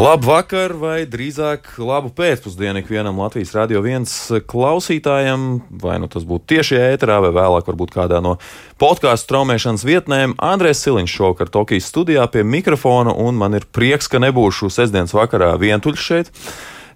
Labu 0.00 0.30
vakar, 0.30 0.72
vai 0.80 1.02
drīzāk 1.04 1.74
labu 1.76 2.08
pēcpusdienu 2.16 2.80
ikvienam 2.80 3.18
Latvijas 3.20 3.50
radio 3.52 3.82
viens 3.84 4.12
klausītājam, 4.48 5.42
vai 5.82 5.98
nu 6.00 6.06
tas 6.08 6.24
būtu 6.24 6.54
tieši 6.54 6.78
ēterā, 6.94 7.18
vai 7.20 7.28
vēlāk, 7.36 7.66
varbūt 7.68 7.92
kādā 7.92 8.22
no 8.24 8.38
podkāstu 8.80 9.28
traumēšanas 9.34 9.84
vietnēm. 9.84 10.32
Andrēs 10.40 10.80
Siliņš 10.86 11.16
šovakar 11.18 11.52
Tokijas 11.52 11.90
studijā 11.92 12.24
pie 12.32 12.46
mikrofona, 12.48 13.12
un 13.12 13.36
man 13.42 13.58
ir 13.58 13.66
prieks, 13.68 14.08
ka 14.08 14.22
nebūšu 14.24 14.70
sestdienas 14.72 15.12
vakarā 15.12 15.50
vientuļš 15.60 16.06
šeit. 16.06 16.32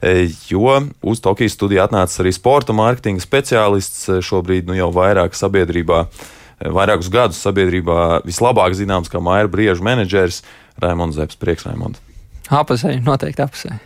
e, 0.01 0.31
Jo 0.49 0.81
uz 1.05 1.21
Tokijas 1.21 1.59
studiju 1.59 1.85
atnācis 1.85 2.25
arī 2.25 2.33
sporta 2.33 2.73
mārketinga 2.73 3.21
speciālists, 3.21 4.09
e, 4.09 4.23
šobrīd 4.25 4.65
nu 4.65 4.81
jau 4.81 4.89
vairāk 4.97 5.37
sabiedrībā, 5.37 6.07
e, 6.09 6.73
vairākus 6.73 7.13
gadus 7.13 7.45
sabiedrībā 7.45 8.25
vislabāk 8.25 8.73
zināms 8.73 9.13
kā 9.13 9.21
Maija 9.21 9.53
Brieža 9.53 9.85
menedžers 9.85 10.41
Raimons 10.81 11.21
Zepes. 11.21 11.37
Prieks, 11.37 11.69
Raimond! 11.69 12.14
Apusēji, 12.53 13.01
noteikti 13.05 13.45
apusēji. 13.45 13.81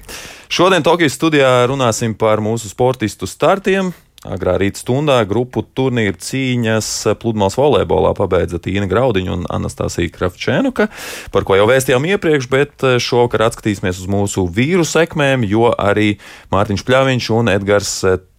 Šodien 0.50 0.82
Tokijas 0.82 1.14
studijā 1.18 1.50
runāsim 1.70 2.16
par 2.18 2.42
mūsu 2.42 2.70
sportistu 2.70 3.28
startiem. 3.30 3.92
Agrā 4.26 4.56
rīta 4.58 4.80
stundā 4.80 5.20
grupu 5.30 5.62
turnīru 5.62 6.18
cīņas 6.18 6.88
pludmales 7.22 7.54
volejbolā 7.54 8.10
pabeidza 8.18 8.58
Tīna 8.58 8.88
Graudiņa 8.90 9.30
un 9.36 9.44
Anastasija 9.46 10.10
Kravčēnuka, 10.10 10.88
par 11.30 11.46
ko 11.46 11.54
jau 11.54 11.68
vēstījām 11.70 12.08
iepriekš, 12.16 12.48
bet 12.50 12.86
šovakar 12.98 13.46
atskatīsimies 13.46 14.02
uz 14.02 14.10
mūsu 14.10 14.48
vīru 14.50 14.82
sekmēm, 14.88 15.46
jo 15.46 15.70
arī 15.70 16.16
Mārtiņš 16.50 16.84
Pļaviņš 16.88 17.30
un 17.38 17.52
Edgars 17.54 17.94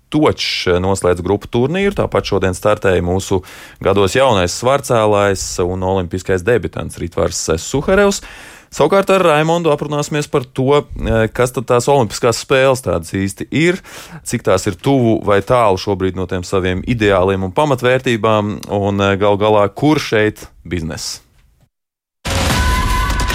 Točs 0.10 0.68
noslēdz 0.82 1.24
grupu 1.24 1.48
turnīru. 1.54 1.94
Tāpat 1.96 2.28
šodien 2.34 2.58
startēja 2.58 3.06
mūsu 3.06 3.44
gados 3.80 4.18
jaunais 4.18 4.56
svarcēlājs 4.60 5.44
un 5.64 5.86
olimpiskais 5.86 6.44
debitants 6.44 7.00
Ritvars 7.00 7.46
Suharevs. 7.62 8.24
Savukārt 8.70 9.10
ar 9.14 9.24
Raimondu 9.26 9.72
aprunāsimies 9.74 10.30
par 10.30 10.46
to, 10.46 10.84
kas 11.34 11.56
tad 11.56 11.66
tās 11.72 11.90
olimpiskās 11.90 12.42
spēles 12.44 12.84
tādas 12.86 13.16
īsti 13.18 13.50
ir, 13.50 13.80
cik 14.28 14.46
tās 14.46 14.68
ir 14.70 14.78
tuvu 14.78 15.18
vai 15.26 15.40
tālu 15.46 15.80
šobrīd 15.82 16.20
no 16.20 16.28
tiem 16.30 16.46
saviem 16.46 16.84
ideāliem 16.86 17.48
un 17.50 17.56
pamatvērtībām, 17.56 18.54
un 18.70 19.08
gal 19.22 19.42
galā, 19.42 19.66
kur 19.74 20.02
šeit 20.02 20.46
biznesa. 20.70 21.24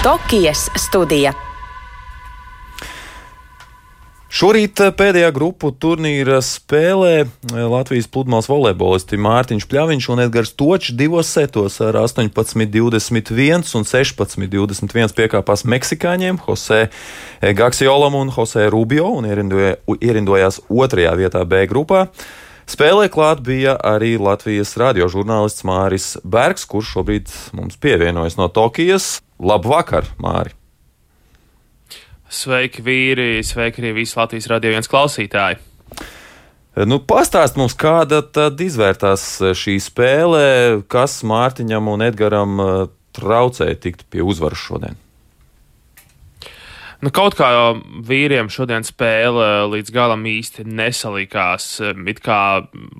Tokijas 0.05 0.69
studija. 0.77 1.33
Šorīt 4.35 4.81
pēdējā 4.99 5.29
grupu 5.31 5.69
turnīra 5.79 6.41
spēlē 6.43 7.21
Latvijas 7.55 8.09
pludmales 8.11 8.49
volejbolisti 8.51 9.15
Mārtiņš 9.23 9.63
Pļaviņš 9.71 10.07
un 10.11 10.21
Edgars 10.25 10.51
Točs 10.59 10.91
divos 10.99 11.29
setos 11.31 11.77
ar 11.79 11.95
18-21 12.01 13.71
un 13.79 13.87
16-21 13.87 15.15
piekāpās 15.15 15.63
meksikāņiem 15.71 16.41
Jose 16.49 16.81
Gaksiolam 17.61 18.19
un 18.19 18.33
Jose 18.35 18.65
Rubio 18.75 19.07
un 19.21 19.29
ierindojās 19.29 20.59
otrajā 20.67 21.15
vietā 21.21 21.45
B 21.47 21.63
grupā. 21.71 22.09
Spēlē 22.67 23.07
klāt 23.13 23.39
bija 23.45 23.77
arī 23.87 24.17
Latvijas 24.19 24.75
radiožurnālists 24.83 25.63
Māris 25.63 26.11
Bergs, 26.27 26.67
kurš 26.67 26.91
šobrīd 26.97 27.31
mums 27.55 27.79
pievienojas 27.79 28.35
no 28.35 28.51
Tokijas. 28.51 29.21
Labu 29.39 29.71
vakar, 29.77 30.11
Māri! 30.19 30.57
Sveiki, 32.35 32.83
vīri! 32.83 33.29
Sveiki 33.47 33.79
arī 33.79 33.93
visi 34.01 34.17
Latvijas 34.19 34.49
radio 34.51 34.73
viens 34.73 34.91
klausītāji! 34.91 35.61
Nu, 36.83 36.97
pastāst 36.99 37.55
mums, 37.55 37.71
kāda 37.79 38.19
tad 38.35 38.59
izvērtās 38.59 39.23
šī 39.55 39.77
spēle, 39.79 40.43
kas 40.91 41.21
Mārtiņam 41.23 41.87
un 41.93 42.03
Edgaram 42.03 42.59
traucēja 43.15 43.79
tikt 43.79 44.03
pie 44.11 44.25
uzvaras 44.27 44.59
šodien? 44.59 44.99
Nu, 47.03 47.11
kaut 47.11 47.35
kā 47.35 47.49
vīriem 48.07 48.47
šodien 48.51 48.85
spēle 48.87 49.65
līdz 49.71 49.91
galam 49.95 50.23
īsti 50.29 50.63
nesalikās. 50.67 51.67
It 52.07 52.21
kā 52.23 52.39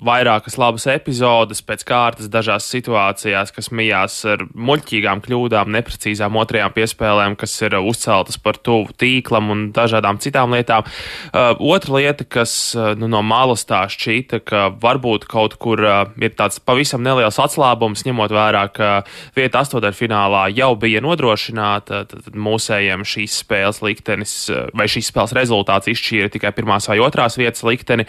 vairākas 0.04 0.58
labas 0.60 0.84
epizodes 0.92 1.62
pēc 1.64 1.84
kārtas 1.88 2.28
dažās 2.32 2.68
situācijās, 2.72 3.52
kas 3.56 3.70
mijās 3.72 4.18
ar 4.28 4.44
muļķīgām 4.52 5.22
kļūdām, 5.24 5.72
neprecīzām 5.78 6.36
otrajām 6.42 6.74
piespēlēm, 6.76 7.38
kas 7.40 7.56
ir 7.64 7.78
uzceltas 7.80 8.36
par 8.42 8.60
tuvu 8.60 8.92
tīklam 9.00 9.50
un 9.54 9.64
dažādām 9.76 10.20
citām 10.20 10.52
lietām. 10.56 10.84
Uh, 11.32 11.54
otra 11.72 11.96
lieta, 11.96 12.26
kas 12.28 12.76
nu, 13.00 13.08
no 13.12 13.22
malas 13.24 13.64
tā 13.68 13.84
šķita, 13.92 14.42
ka 14.44 14.66
varbūt 14.82 15.24
kaut 15.30 15.56
kur 15.62 15.80
uh, 15.80 15.96
ir 16.20 16.36
tāds 16.36 16.60
pavisam 16.60 17.04
neliels 17.06 17.40
atslābums, 17.40 18.04
ņemot 18.06 18.36
vērā, 18.36 18.66
ka 18.76 18.92
vieta 19.36 19.64
astotdaļfinālā 19.64 20.46
jau 20.56 20.72
bija 20.80 21.02
nodrošināta, 21.04 22.04
mūsējiem 22.36 23.06
šīs 23.06 23.40
spēles 23.44 23.82
liktenis 23.86 24.34
vai 24.76 24.88
šīs 24.90 25.12
spēles 25.12 25.34
rezultāts 25.36 25.90
izšķīra 25.92 26.32
tikai 26.34 26.52
pirmās 26.56 26.90
vai 26.90 26.98
otrās 27.04 27.38
vietas 27.38 27.64
likteni, 27.66 28.06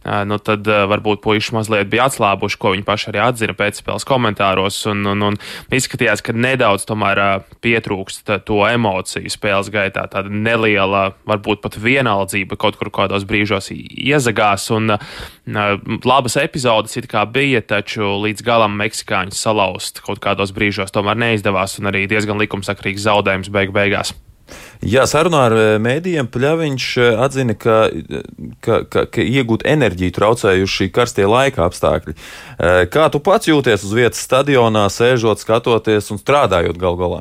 nu 0.00 0.38
tad 0.40 0.64
varbūt 0.64 1.20
puiši 1.20 1.52
mazliet 1.52 1.90
bija 1.92 2.06
atslābuši, 2.08 2.58
ko 2.60 2.72
viņi 2.72 2.86
paši 2.86 3.10
arī 3.10 3.20
atzina 3.20 3.54
pēcspēles 3.56 4.06
komentāros, 4.08 4.78
un, 4.88 5.04
un, 5.12 5.24
un 5.28 5.36
izskatījās, 5.76 6.22
ka 6.24 6.32
nedaudz 6.32 6.86
tomēr 6.88 7.20
pietrūkst 7.60 8.32
to 8.48 8.62
emociju 8.68 9.32
spēles 9.32 9.68
gaitā, 9.72 10.06
tāda 10.10 10.32
neliela, 10.32 11.10
varbūt 11.28 11.60
pat 11.64 11.76
vienaldzība 11.80 12.56
kaut 12.60 12.80
kur 12.80 12.92
kādos 12.94 13.28
brīžos 13.28 13.68
iezagās, 13.74 14.70
un 14.72 14.96
labas 16.08 16.38
epizodes 16.40 16.96
it 16.96 17.10
kā 17.10 17.26
bija, 17.28 17.60
taču 17.60 18.16
līdz 18.24 18.46
galam 18.46 18.80
meksikāņus 18.80 19.44
salauzt 19.44 20.00
kaut 20.06 20.22
kādos 20.24 20.54
brīžos 20.56 20.96
tomēr 20.96 21.20
neizdevās, 21.20 21.76
un 21.80 21.92
arī 21.92 22.06
diezgan 22.10 22.40
likumsakrīgs 22.40 23.04
zaudējums 23.04 23.52
beig 23.52 23.76
beigās. 23.76 24.16
Jā, 24.80 25.02
sarunā 25.04 25.40
ar 25.50 25.54
mēdījiem 25.84 26.30
Pļaviņš 26.32 26.84
atzina, 27.20 27.52
ka, 27.52 27.90
ka, 28.64 28.78
ka, 28.88 29.02
ka 29.12 29.24
iegūt 29.24 29.66
enerģiju 29.68 30.14
traucējuši 30.16 30.88
karstie 30.96 31.26
laika 31.28 31.66
apstākļi. 31.66 32.16
Kā 32.88 33.10
tu 33.12 33.20
pats 33.20 33.50
jūties 33.50 33.84
uz 33.84 33.92
vietas 33.96 34.22
stadionā, 34.24 34.86
sēžot, 34.88 35.44
skatoties 35.44 36.08
un 36.14 36.22
strādājot 36.22 36.80
gal 36.80 36.96
galā? 36.96 37.20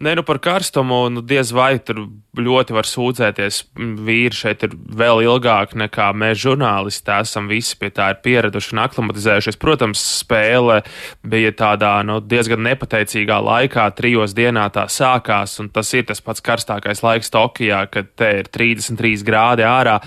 Nē, 0.00 0.14
nu 0.16 0.22
par 0.24 0.38
karstumu, 0.40 1.10
nu 1.12 1.20
diez 1.20 1.50
vai 1.52 1.74
tur 1.84 2.06
ļoti 2.40 2.72
var 2.72 2.86
sūdzēties. 2.88 3.58
Vīri 4.06 4.32
šeit 4.32 4.64
ir 4.64 4.72
vēl 4.96 5.20
ilgāk 5.26 5.74
nekā 5.76 6.06
mēs, 6.16 6.38
žurnālisti, 6.40 7.12
esam 7.20 7.50
visi 7.52 7.76
pie 7.76 7.90
tā 7.92 8.06
pieraduši 8.24 8.72
un 8.72 8.80
aklimatizējušies. 8.86 9.60
Protams, 9.60 10.00
spēle 10.22 10.78
bija 11.20 11.52
tādā 11.52 11.92
nu, 12.08 12.16
diezgan 12.24 12.64
nepateicīgā 12.70 13.42
laikā, 13.44 13.90
trijos 13.98 14.32
dienā 14.32 14.70
tā 14.72 14.86
sākās, 14.88 15.58
un 15.60 15.68
tas 15.68 15.92
ir 15.92 16.08
tas 16.08 16.24
pats 16.24 16.48
karstākais 16.48 17.04
laiks 17.04 17.28
Tokijā, 17.36 17.84
kad 17.92 18.08
te 18.16 18.32
ir 18.40 18.48
33 18.48 19.26
grādi 19.28 19.68
ārā. 19.68 20.00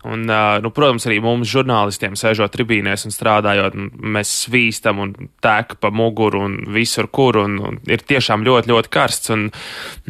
Un, 0.00 0.24
nu, 0.64 0.70
protams, 0.72 1.04
arī 1.04 1.18
mums, 1.20 1.50
žurnālistiem, 1.52 2.14
sēžot 2.16 2.54
tribīnēs 2.54 3.02
un 3.04 3.12
strādājot, 3.12 3.74
mēs 4.00 4.30
svīstam 4.46 5.02
un 5.02 5.10
tek 5.44 5.74
pa 5.76 5.90
muguru 5.92 6.40
un 6.46 6.54
visur, 6.72 7.10
kur. 7.12 7.36
Un, 7.42 7.58
un 7.68 7.76
ir 7.84 8.00
tiešām 8.08 8.40
ļoti, 8.46 8.72
ļoti 8.72 8.90
karsts. 8.92 9.32
Un, 9.34 9.42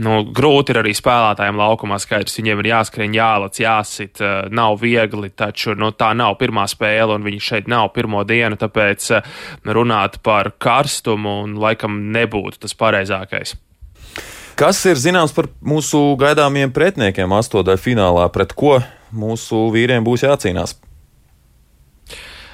nu, 0.04 0.20
grūti 0.36 0.70
ir 0.70 0.80
arī 0.84 0.92
spēlētājiem 0.94 1.58
laukumā 1.58 1.98
skaidrs. 2.02 2.38
Viņiem 2.38 2.62
ir 2.62 2.68
jāskrien, 2.70 3.16
jālec, 3.18 3.58
jāsit. 3.64 4.22
Nav 4.54 4.78
viegli, 4.78 5.32
taču 5.34 5.74
nu, 5.74 5.90
tā 5.90 6.12
nav 6.14 6.38
pirmā 6.38 6.68
spēle, 6.70 7.18
un 7.18 7.26
viņi 7.26 7.42
šeit 7.48 7.70
nav 7.70 7.90
pirmo 7.96 8.22
dienu. 8.28 8.60
Tāpēc 8.60 9.10
runāt 9.66 10.20
par 10.22 10.52
karstumu 10.62 11.40
un 11.48 11.58
laikam 11.58 11.98
nebūtu 12.14 12.62
tas 12.62 12.78
pareizākais. 12.78 13.56
Kas 14.60 14.84
ir 14.86 14.98
zināms 15.00 15.34
par 15.34 15.50
mūsu 15.64 15.98
gaidāmiem 16.20 16.70
pretiniekiem 16.76 17.32
astotdaļu 17.32 17.80
finālā, 17.80 18.30
pret 18.30 18.54
ko 18.54 18.78
mūsu 19.12 19.68
vīriem 19.74 20.06
būs 20.06 20.26
jācīnās? 20.26 20.76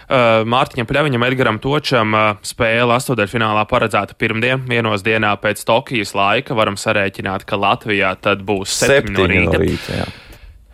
Uh, 0.07 0.45
Mārtiņam 0.47 0.87
Pļaviņam, 0.87 1.25
Edgaram 1.27 1.57
Točam 1.59 2.13
uh, 2.15 2.29
spēle 2.47 2.95
astotdaļfinālā 2.95 3.65
paredzēta 3.67 4.15
pirmdien, 4.15 4.63
vienos 4.71 5.03
dienā 5.03 5.33
pēc 5.43 5.65
Tokijas 5.67 6.15
laika. 6.15 6.55
Varam 6.55 6.79
sarēķināt, 6.79 7.43
ka 7.49 7.59
Latvijā 7.59 8.13
tad 8.23 8.45
būs 8.47 8.77
septiņi 8.85 9.17
no 9.19 9.27
rīta. 9.33 9.59
No 9.59 9.65
rīta. 9.65 10.07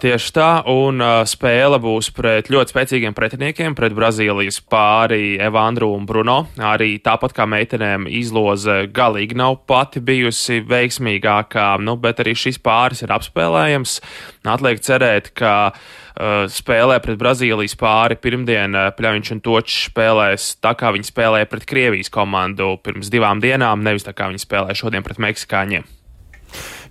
Tieši 0.03 0.33
tā, 0.35 0.47
un 0.67 0.99
uh, 0.99 1.21
spēle 1.31 1.77
būs 1.79 2.09
pret 2.11 2.49
ļoti 2.51 2.73
spēcīgiem 2.73 3.15
pretiniekiem, 3.15 3.77
pret 3.79 3.93
Brazīlijas 3.95 4.57
pāri 4.67 5.37
Evandru 5.39 5.93
un 5.95 6.09
Bruno. 6.11 6.41
Arī 6.59 6.97
tāpat 6.99 7.37
kā 7.37 7.47
meitenēm 7.47 8.09
izloze 8.11 8.81
galīgi 8.91 9.39
nav 9.39 9.61
pati 9.71 10.03
bijusi 10.03 10.59
veiksmīgākā, 10.67 11.69
nu, 11.87 11.95
bet 12.03 12.25
arī 12.25 12.35
šis 12.35 12.59
pāris 12.59 13.05
ir 13.07 13.15
apspēlējams. 13.15 13.95
Atliek 14.57 14.83
cerēt, 14.83 15.31
ka 15.39 15.55
uh, 15.71 16.51
spēlē 16.51 16.99
pret 17.07 17.23
Brazīlijas 17.23 17.79
pāri 17.79 18.19
pirmdien 18.19 18.75
uh, 18.75 18.91
Pļaviņš 18.99 19.35
un 19.39 19.47
Točs 19.47 19.81
spēlēs 19.93 20.53
tā, 20.59 20.75
kā 20.75 20.91
viņi 20.99 21.13
spēlēja 21.15 21.55
pret 21.55 21.71
Krievijas 21.71 22.11
komandu 22.11 22.75
pirms 22.83 23.07
divām 23.07 23.39
dienām, 23.39 23.87
nevis 23.87 24.11
tā, 24.11 24.19
kā 24.19 24.33
viņi 24.35 24.49
spēlēja 24.51 24.83
šodien 24.83 25.07
pret 25.07 25.23
Meksikāņiem. 25.23 26.02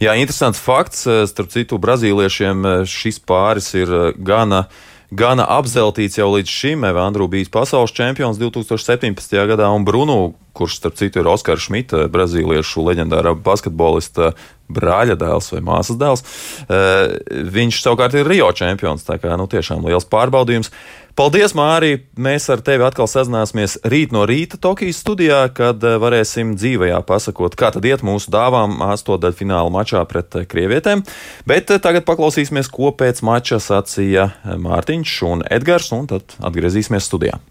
Jā, 0.02 0.16
interesants 0.18 0.58
fakts. 0.58 1.06
Starp 1.30 1.52
citu, 1.54 1.78
brazīliešiem 1.82 2.66
šis 2.90 3.22
pāris 3.22 3.70
ir 3.78 3.92
gana 4.18 4.66
gana 5.12 5.46
apzeltīts 5.60 6.20
jau 6.20 6.30
līdz 6.36 6.52
šim. 6.52 6.86
Evandru 6.88 7.28
bijis 7.32 7.52
pasaules 7.52 7.94
čempions 7.96 8.40
2017. 8.40 9.36
gadā, 9.50 9.68
un 9.76 9.86
Bruno, 9.86 10.34
kurš 10.56 10.80
starp 10.80 10.98
citu 11.00 11.22
ir 11.22 11.30
Oskara 11.32 11.60
Šmita, 11.60 12.08
brazīliešu 12.12 12.86
leģendārā 12.88 13.36
basketbolista 13.36 14.32
brāļa 14.72 15.18
dēls 15.20 15.52
vai 15.52 15.62
māsas 15.68 16.00
dēls. 16.00 16.24
Eh, 16.72 17.18
viņš 17.52 17.82
savukārt 17.84 18.16
ir 18.16 18.28
Rio 18.28 18.52
čempions, 18.56 19.04
tā 19.08 19.20
kā 19.20 19.36
nu, 19.40 19.50
tiešām 19.52 19.84
liels 19.88 20.08
pārbaudījums. 20.08 20.72
Paldies, 21.12 21.52
Mārī! 21.52 22.06
Mēs 22.16 22.46
ar 22.54 22.62
tevi 22.64 22.86
atkal 22.88 23.10
sazināsimies 23.12 23.74
rīt 23.84 24.14
no 24.16 24.24
rīta 24.30 24.56
Tokijas 24.62 25.02
studijā, 25.04 25.42
kad 25.52 25.84
eh, 25.84 25.98
varēsim 26.00 26.54
dzīvajā 26.56 27.02
pasakot, 27.04 27.58
kā 27.60 27.74
tad 27.76 27.84
iet 27.90 28.06
mūsu 28.08 28.32
dāvām 28.32 28.78
astotdaļu 28.94 29.36
fināla 29.42 29.74
mačā 29.76 30.06
pret 30.08 30.40
eh, 30.40 30.46
krievietēm. 30.48 31.04
Bet 31.50 31.74
tagad 31.84 32.08
paklausīsimies, 32.08 32.72
ko 32.72 32.94
pēc 32.96 33.20
mača 33.28 33.60
sacīja 33.60 34.30
Mārtiņš 34.64 35.18
un 35.28 35.44
Edgars, 35.52 35.92
un 35.98 36.08
tad 36.14 36.38
atgriezīsimies 36.40 37.12
studijā. 37.12 37.42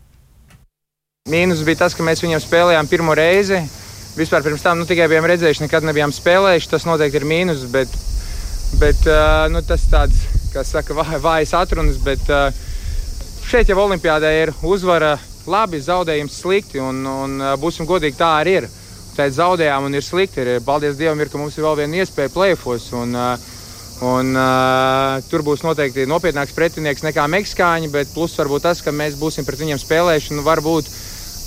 Mīnus 1.29 1.61
bija 1.67 1.83
tas, 1.85 1.95
ka 1.95 2.07
mēs 2.07 2.25
viņiem 2.25 2.41
spēlējām 2.41 2.89
pirmo 2.89 3.13
reizi 3.19 3.61
vispār 4.17 4.43
pirms 4.43 4.65
tam 4.65 4.81
nu, 4.81 4.89
tikai 4.89 5.11
bijām 5.13 5.29
redzējuši, 5.29 5.67
nekad 5.67 5.85
nebijām 5.87 6.17
spēlējuši. 6.17 6.73
Tas 6.73 6.89
noteikti 6.89 7.21
ir 7.21 7.29
mīnus, 7.29 7.69
bet, 7.73 7.93
bet 8.81 9.07
nu, 9.53 9.61
tas 9.69 9.85
tāds, 9.93 10.25
kā 10.55 10.65
saka, 10.67 10.97
vājas 11.21 11.55
atrunas. 11.61 12.01
Bet 12.03 12.25
šeit 13.51 13.67
jau 13.67 13.81
Olimpijādē 13.83 14.29
ir 14.45 14.51
uzvara 14.63 15.17
labi, 15.51 15.81
zaudējums 15.83 16.37
slikti, 16.39 16.79
un, 16.79 17.01
un 17.03 17.33
būsim 17.59 17.89
godīgi, 17.89 18.15
tā 18.21 18.29
arī 18.39 18.61
ir. 18.61 18.67
Tad 19.17 19.35
zaudējām 19.35 19.89
un 19.89 19.97
ir 19.99 20.05
slikti. 20.07 20.45
Ir, 20.45 20.61
paldies 20.63 20.95
Dievam, 20.99 21.19
ir, 21.19 21.33
ka 21.33 21.41
mums 21.41 21.57
ir 21.59 21.67
vēl 21.67 21.81
viena 21.81 21.99
iespēja 21.99 22.31
plēfos. 22.31 22.87
Un, 23.01 23.17
un, 24.07 24.31
uh, 24.39 25.17
tur 25.33 25.43
būs 25.47 25.65
noteikti 25.67 26.07
nopietnāks 26.07 26.55
pretinieks 26.55 27.03
nekā 27.09 27.27
meksikāņi, 27.35 27.91
bet 27.91 28.15
plus 28.15 28.39
varbūt 28.39 28.69
tas, 28.69 28.85
ka 28.87 28.95
mēs 28.95 29.19
būsim 29.19 29.49
pret 29.49 29.65
viņiem 29.65 29.83
spēlējuši. 29.83 30.39
Nu, 30.39 30.47
varbūt 30.47 30.95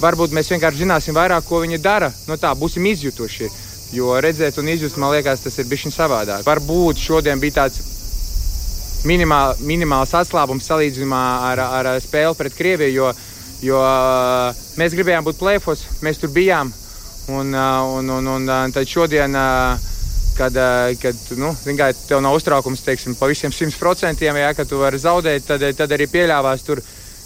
varbūt 0.04 0.36
mēs 0.36 0.52
vienkārši 0.52 0.84
zināsim 0.84 1.16
vairāk, 1.16 1.48
ko 1.48 1.64
viņi 1.64 1.80
dara. 1.80 2.12
No 2.28 2.36
tā 2.36 2.52
būsim 2.58 2.84
izjutuši. 2.92 3.48
Jo 3.96 4.20
redzēt 4.20 4.60
un 4.60 4.68
izjust, 4.74 5.00
man 5.00 5.16
liekas, 5.16 5.46
tas 5.46 5.56
ir 5.62 5.72
bijis 5.72 5.96
savādāk. 5.96 6.44
Varbūt 6.44 7.00
šodien 7.00 7.40
bija 7.40 7.62
tāds 7.64 7.93
minimāl, 9.08 9.58
minimāls 9.64 10.14
atslābums 10.18 10.68
salīdzinājumā 10.70 11.24
ar, 11.52 11.64
ar 11.80 11.92
spēli 12.04 12.38
pret 12.40 12.56
Krieviju, 12.58 12.94
jo, 12.94 13.12
jo 13.64 13.82
mēs 14.80 14.96
gribējām 14.96 15.28
būt 15.28 15.42
plēfos, 15.42 15.86
mēs 16.06 16.22
tur 16.22 16.34
bijām. 16.36 16.74
Un, 17.32 17.54
un, 17.56 18.10
un, 18.12 18.28
un 18.28 18.74
tad 18.76 18.88
šodien, 18.90 19.36
kad, 20.36 20.58
kad 21.00 21.22
nu, 21.40 21.54
kā, 21.78 21.94
tev 22.08 22.20
nav 22.24 22.36
uztraukums 22.36 22.84
teiksim, 22.84 23.16
pa 23.16 23.30
visiem 23.32 23.54
100%, 23.56 24.26
ja, 24.28 24.52
kad 24.58 24.68
tu 24.68 24.82
vari 24.82 25.00
zaudēt, 25.00 25.48
tad, 25.48 25.64
tad 25.78 25.96
arī 25.96 26.10
pieļāvās 26.12 26.68
tur 26.68 26.84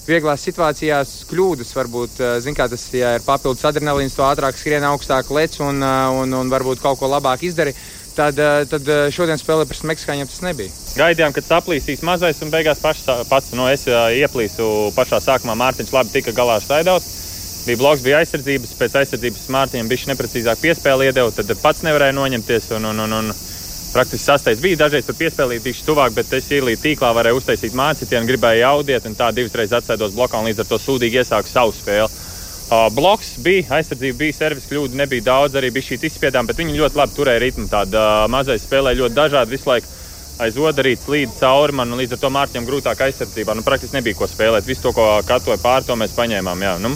vieglās 0.07 0.43
situācijās 0.45 1.13
kļūdas. 1.31 1.73
Varbūt 1.75 2.21
kā, 2.55 2.67
tas 2.69 2.85
ja 2.93 3.15
ir 3.17 3.25
papildus 3.25 3.65
adrenalīns, 3.67 4.15
to 4.15 4.25
ātrāk 4.27 4.59
skrien 4.59 4.85
augstāk 4.87 5.31
lec 5.33 5.57
un, 5.63 5.81
un, 5.81 6.37
un 6.41 6.53
varbūt 6.53 6.83
kaut 6.83 7.01
ko 7.01 7.09
labāk 7.11 7.43
izdari. 7.47 7.73
Tad, 8.17 8.39
tad 8.71 8.87
šodien 9.13 9.37
spēlē 9.37 9.67
pret 9.69 9.83
Meksikāņiem 9.85 10.29
tas 10.29 10.41
nebija. 10.41 10.73
Gaidījām, 10.97 11.35
kad 11.35 11.45
saplīsīs 11.45 12.01
mazais, 12.05 12.39
un 12.41 12.49
beigās 12.49 12.81
pašs, 12.81 13.05
pats 13.29 13.51
no 13.53 13.67
es 13.69 13.85
ieplīsu 13.85 14.89
pašā 14.95 15.21
sākumā. 15.21 15.53
Mārtiņš 15.59 15.93
labi 15.93 16.15
tika 16.15 16.33
galā 16.33 16.57
ar 16.57 16.65
Staidaus. 16.65 17.05
Bija 17.67 17.77
bloks, 17.77 18.01
bija 18.01 18.23
aizsardzības, 18.23 18.73
pēc 18.79 18.95
aizsardzības 19.03 19.45
Mārtiņam 19.53 19.91
bija 19.91 20.09
neprecīzāk 20.13 20.63
piespēle 20.63 21.11
iedeva, 21.11 21.35
tad 21.35 21.53
pats 21.61 21.85
nevarēja 21.85 22.17
noņemties. 22.17 22.71
Un, 22.79 22.89
un, 22.89 23.05
un, 23.05 23.15
un, 23.19 23.37
praktiski 23.93 24.25
sastais. 24.25 24.59
Bija 24.61 24.77
dažreiz 24.83 25.07
tur 25.07 25.15
piespēlīt 25.17 25.63
tieši 25.65 25.85
tuvāk, 25.87 26.13
bet 26.15 26.31
es 26.37 26.49
ielīdu 26.53 26.83
tīklā, 26.83 27.11
varēju 27.17 27.39
uztaisīt 27.39 27.75
mācītienu, 27.77 28.27
gribēju 28.29 28.65
audiet, 28.67 29.05
un 29.09 29.15
tā 29.17 29.31
divas 29.35 29.55
reizes 29.57 29.79
atsēdos 29.79 30.15
blokā 30.15 30.41
un 30.41 30.49
līdz 30.49 30.63
ar 30.63 30.69
to 30.69 30.79
sūdīgi 30.81 31.21
iesāku 31.23 31.49
savu 31.49 31.73
spēli. 31.75 32.26
Uh, 32.67 32.89
bloks 32.91 33.37
bija, 33.39 33.63
aizsardzība 33.77 34.17
bija, 34.25 34.35
servis 34.35 34.65
kļūda 34.67 34.97
nebija 34.99 35.23
daudz, 35.29 35.55
arī 35.55 35.69
bija 35.71 35.87
šī 35.87 36.01
izspiedām, 36.03 36.49
bet 36.49 36.57
viņi 36.59 36.75
ļoti 36.75 36.99
labi 36.99 37.15
turēja 37.15 37.39
ritmu. 37.45 37.67
Tāda 37.71 38.01
uh, 38.01 38.25
mazais 38.31 38.65
spēlē 38.67 38.91
ļoti 38.97 39.15
dažādi 39.15 39.55
visu 39.55 39.69
laiku. 39.71 39.93
Aiz 40.43 40.57
odarītas 40.61 41.07
līdz 41.09 41.39
cauri 41.39 41.73
man, 41.73 41.89
un 41.89 41.97
līdz 41.97 42.13
ar 42.13 42.19
to 42.21 42.29
Mārķiem 42.29 42.67
grūtāk 42.67 42.99
aizsardzībā. 43.07 43.55
Nu, 43.57 43.63
praktiski 43.65 43.95
nebija 43.95 44.19
ko 44.19 44.27
spēlēt. 44.29 44.67
Visu 44.67 44.83
to, 44.83 44.91
ko 44.93 45.07
katoja 45.25 45.57
pār 45.63 45.87
to 45.87 45.95
mēs 45.97 46.13
paņēmām. 46.13 46.61
Jā. 46.61 46.75
Nu, 46.83 46.91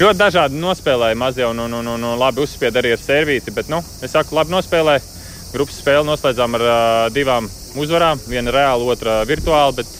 ļoti 0.00 0.18
dažādi 0.18 0.58
nospēlēja 0.58 1.20
mazie 1.20 1.46
un, 1.46 1.60
un, 1.68 1.76
un, 1.82 1.92
un, 1.94 2.08
labi 2.18 2.42
uzspied 2.42 2.80
arī 2.80 2.96
ar 2.96 3.04
servīti, 3.04 3.54
bet, 3.54 3.70
nu, 3.70 3.84
es 4.02 4.16
saku, 4.16 4.34
labi 4.40 4.56
nospēlēja 4.56 5.04
Grupas 5.50 5.80
spēli 5.82 6.06
noslēdzām 6.06 6.54
ar 6.58 6.64
uh, 6.64 7.06
divām 7.14 7.48
uzvarām. 7.78 8.20
Viena 8.30 8.54
reāla, 8.54 8.86
otra 8.94 9.20
virtuāla, 9.28 9.74
bet 9.82 9.98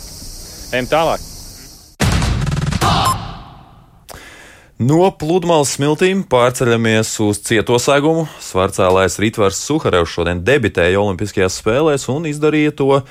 ejam 0.73 0.91
tālāk. 0.91 1.30
No 4.81 5.11
pludmales 5.13 5.75
smiltīm 5.77 6.23
pārceļamies 6.25 7.11
uz 7.21 7.43
cieto 7.45 7.77
segumu. 7.77 8.23
Svarcēlājs 8.41 9.19
Ritvars 9.21 9.59
Suharevs 9.61 10.15
šodien 10.15 10.39
debitēja 10.41 11.03
Olimpiskajās 11.03 11.59
spēlēs 11.61 12.07
un 12.09 12.25
izdarīja 12.31 12.73
to 12.79 13.03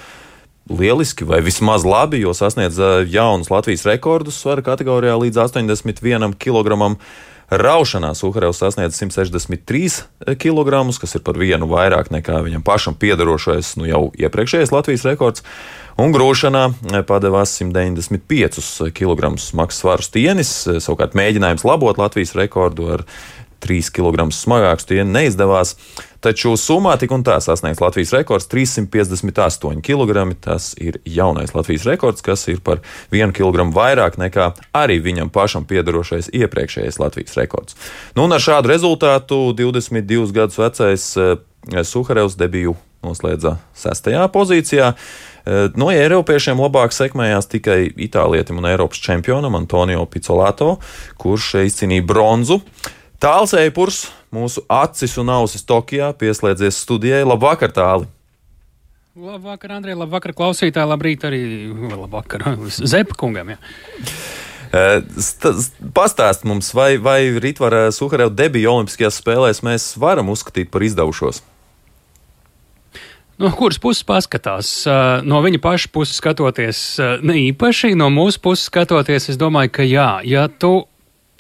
lieliski, 0.66 1.28
vai 1.30 1.44
vismaz 1.46 1.86
labi, 1.86 2.24
jo 2.24 2.34
sasniedza 2.34 3.04
jaunus 3.06 3.52
Latvijas 3.54 3.86
rekordus 3.86 4.40
svara 4.42 4.66
kategorijā 4.66 5.14
līdz 5.22 5.44
81 5.44 6.34
kg. 6.42 6.98
Raušanā 7.50 8.14
Suharevs 8.14 8.62
sasniedz 8.62 8.94
163 9.00 10.36
kg, 10.38 10.84
kas 11.02 11.16
ir 11.18 11.24
par 11.26 11.38
vienu 11.42 11.66
vairāk 11.72 12.12
nekā 12.14 12.44
viņam 12.46 12.64
pašam 12.66 12.98
piedarošais 13.00 13.74
nu 13.82 13.90
jau 13.90 14.02
iepriekšējais 14.14 14.74
Latvijas 14.74 15.08
rekords. 15.10 15.46
Un 16.00 16.14
grūšanā 16.16 16.70
padevās 17.10 17.56
195 17.58 18.92
kg 18.96 19.34
smags 19.42 19.82
svaru 19.82 20.06
stienis. 20.06 20.52
Savukārt 20.80 21.18
mēģinājums 21.18 21.66
labot 21.68 21.98
Latvijas 22.00 22.36
rekordu 22.38 22.88
ar 22.94 23.04
3 23.64 23.92
kg 23.96 24.30
smagāku 24.34 24.84
stieni 24.84 25.12
neizdevās. 25.14 25.76
Taču 26.20 26.56
summā 26.60 26.98
tik 27.00 27.14
un 27.16 27.24
tā 27.24 27.38
sasniegs 27.40 27.80
Latvijas 27.80 28.12
rekords 28.18 28.50
358 28.52 29.80
kg. 29.86 30.26
Tas 30.44 30.74
ir 30.82 31.00
jaunais 31.08 31.54
Latvijas 31.56 31.88
rekords, 31.88 32.24
kas 32.26 32.48
ir 32.52 32.60
par 32.66 32.84
1 33.16 33.32
kg 33.36 33.70
vairāk 33.76 34.20
nekā 34.20 34.52
arī 34.76 35.00
viņam 35.04 35.32
pašam 35.32 35.68
piedarošais 35.70 36.32
iepriekšējais 36.36 37.00
Latvijas 37.00 37.40
rekords. 37.40 37.80
Nu, 38.16 38.28
un 38.28 38.36
ar 38.36 38.44
šādu 38.44 38.74
rezultātu 38.74 39.42
22 39.56 40.36
gadus 40.36 40.60
vecais 40.60 41.10
eh, 41.18 41.36
Suharevs 41.84 42.36
debiju 42.40 42.76
noslēdza 43.06 43.56
sestajā 43.78 44.28
pozīcijā. 44.34 44.92
Eh, 44.92 45.72
no 45.80 45.90
Eiropiešiem 45.94 46.60
labāk 46.60 46.94
sekmējās 46.96 47.50
tikai 47.52 47.82
itālietim 47.96 48.60
un 48.60 48.68
Eiropas 48.70 49.02
čempionam 49.04 49.56
Antonio 49.60 50.06
Pizzolato, 50.10 50.78
kurš 51.22 51.56
izcīnīja 51.64 52.06
bronzu. 52.06 52.60
Tāls 53.20 53.52
Eipurs, 53.60 54.06
mūsu 54.32 54.62
acis 54.72 55.18
un 55.20 55.28
ausis 55.34 55.66
Tokijā, 55.68 56.14
pieslēdzies 56.16 56.78
studijai. 56.86 57.26
Labvakar, 57.28 57.74
Tāli! 57.76 58.08
Labvakar, 59.20 59.74
Andrej, 59.76 59.98
labvakar, 60.00 60.32
klausītāji, 60.38 60.88
labrīt 60.88 61.26
arī 61.28 61.42
labvakar 61.92 62.46
Zepa 62.94 63.18
kungam. 63.20 63.52
Jā. 63.52 63.58
Pastāst 65.98 66.46
mums, 66.48 66.70
vai, 66.78 66.94
vai 66.96 67.20
Ritvara 67.44 67.90
Suhareva 67.92 68.32
debija 68.32 68.72
Olimpiskajās 68.72 69.18
spēlēs 69.20 69.60
mēs 69.68 69.90
varam 70.00 70.32
uzskatīt 70.32 70.72
par 70.72 70.86
izdevušos? 70.88 71.42
No 73.40 73.52
kuras 73.56 73.80
puses 73.84 74.06
paskatās? 74.08 74.72
No 75.28 75.42
viņa 75.44 75.60
paša 75.64 75.92
puses 75.92 76.22
skatoties, 76.22 76.86
ne 77.20 77.36
īpaši, 77.50 77.98
no 78.00 78.08
mūsu 78.14 78.40
puses 78.44 78.70
skatoties, 78.72 79.28
es 79.34 79.40
domāju, 79.42 79.74
ka 79.76 79.88
jā, 79.88 80.12
ja 80.28 80.48
tu 80.48 80.86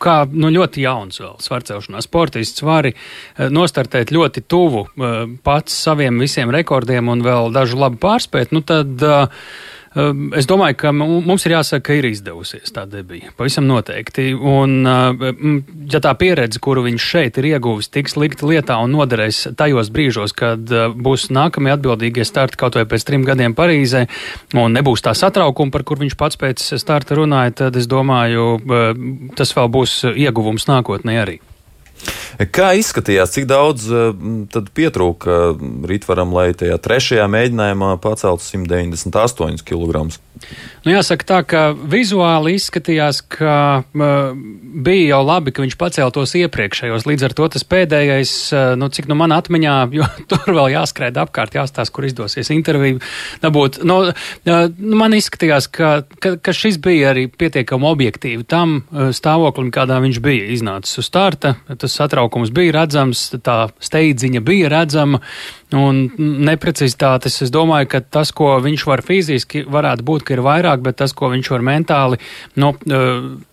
kā 0.01 0.15
nu, 0.31 0.51
ļoti 0.53 0.83
jauns 0.85 1.21
vēl 1.21 1.35
svarcelšanās 1.43 2.07
sportists 2.09 2.63
vari 2.65 2.93
eh, 2.93 3.49
nostartēt 3.53 4.13
ļoti 4.15 4.45
tuvu 4.49 4.85
eh, 4.87 5.19
pats 5.43 5.75
saviem 5.87 6.21
visiem 6.21 6.53
rekordiem 6.55 7.11
un 7.11 7.25
vēl 7.25 7.53
dažu 7.55 7.79
labi 7.79 7.99
pārspēt, 8.01 8.55
nu 8.55 8.63
tad 8.65 9.03
uh, 9.05 9.27
es 10.37 10.45
domāju, 10.49 10.75
ka 10.77 10.91
mums 10.93 11.45
ir 11.47 11.55
jāsaka, 11.55 11.83
ka 11.89 11.97
ir 11.97 12.07
izdevusies 12.11 12.73
tā 12.75 12.85
debija. 12.89 13.31
Pavisam 13.37 13.65
noteikti. 13.69 14.31
Un, 14.35 14.85
ehm, 14.85 15.57
ja 15.89 16.01
tā 16.03 16.13
pieredze, 16.19 16.61
kuru 16.61 16.85
viņš 16.85 17.09
šeit 17.11 17.39
ir 17.41 17.49
ieguvis, 17.55 17.89
tiks 17.89 18.17
likta 18.19 18.45
lietā 18.49 18.77
un 18.83 18.93
noderēs 18.93 19.55
tajos 19.57 19.89
brīžos, 19.89 20.35
kad 20.37 20.69
ehm, 20.69 20.95
būs 21.01 21.29
nākamie 21.33 21.73
atbildīgie 21.73 22.25
starti 22.27 22.59
kaut 22.61 22.77
vai 22.77 22.85
pēc 22.85 23.07
trim 23.07 23.25
gadiem 23.25 23.57
Parīzē, 23.57 24.05
un 24.53 24.77
nebūs 24.77 25.05
tā 25.05 25.15
satraukuma, 25.17 25.73
par 25.73 25.83
kur 25.83 26.01
viņš 26.01 26.17
pats 26.19 26.37
pēc 26.39 26.65
starta 26.77 27.17
runāja, 27.17 27.55
tad 27.65 27.79
es 27.79 27.89
domāju, 27.89 28.59
tas 29.35 29.55
vēl 29.57 29.71
būs 29.73 30.01
ieguvums 30.13 30.69
nākotnē 30.69 31.21
arī. 31.23 31.39
Kā 32.55 32.71
izskatījās, 32.79 33.33
cik 33.35 33.49
daudz 33.49 33.89
tad 34.53 34.69
pietrūka 34.77 35.39
Rītvaram, 35.89 36.31
lai 36.35 36.53
tajā 36.57 36.77
trešajā 36.79 37.25
mēģinājumā 37.31 37.95
paceltu 38.03 38.45
198 38.47 39.65
kg? 39.67 40.07
Nu, 40.85 40.93
jāsaka 40.93 41.25
tā, 41.27 41.39
ka 41.43 41.61
vizuāli 41.75 42.55
izskatījās, 42.55 43.19
ka 43.35 43.55
uh, 43.83 44.29
bija 44.85 45.09
jau 45.11 45.19
labi, 45.27 45.51
ka 45.51 45.63
viņš 45.65 45.75
pacēltos 45.79 46.35
iepriekšējos. 46.39 47.05
Līdz 47.09 47.27
ar 47.27 47.35
to 47.35 47.49
tas 47.55 47.65
pēdējais, 47.67 48.33
uh, 48.53 48.61
nu, 48.79 48.87
cik 48.93 49.09
nu 49.11 49.17
man 49.19 49.35
atmiņā, 49.35 49.75
jo 49.99 50.07
tur 50.31 50.53
vēl 50.55 50.71
jāskrēd 50.77 51.19
apkārt, 51.19 51.57
jāstāsta, 51.59 51.93
kur 51.95 52.07
izdosies 52.07 52.51
interviju 52.55 53.01
dabūt. 53.43 53.81
Nu, 53.87 53.99
uh, 54.07 54.61
man 54.79 55.17
izskatījās, 55.17 55.69
ka, 55.75 55.91
ka, 56.23 56.37
ka 56.39 56.55
šis 56.55 56.79
bija 56.83 57.11
arī 57.13 57.27
pietiekami 57.27 57.89
objektīvi 57.91 58.47
tam 58.49 58.79
uh, 58.79 59.09
stāvoklim, 59.15 59.73
kādā 59.75 59.99
viņš 60.03 60.23
bija 60.23 60.47
iznācis 60.55 61.03
uz 61.03 61.11
starta. 61.11 61.57
Tas 61.69 61.99
satraukums 61.99 62.53
bija 62.55 62.79
redzams, 62.79 63.27
tā 63.43 63.65
steidziņa 63.83 64.45
bija 64.47 64.71
redzama. 64.71 65.19
Un 65.77 66.07
neprecizitātes, 66.17 67.35
es 67.45 67.51
domāju, 67.53 67.91
ka 67.91 67.99
tas, 68.01 68.31
ko 68.33 68.55
viņš 68.63 68.85
var 68.89 69.03
fiziski, 69.05 69.61
varētu 69.69 70.05
būt, 70.07 70.25
ka 70.25 70.33
ir 70.33 70.41
vairāk, 70.41 70.81
bet 70.81 70.97
tas, 70.97 71.13
ko 71.13 71.29
viņš 71.29 71.51
var 71.53 71.65
mentāli, 71.67 72.17
nu, 72.57 72.71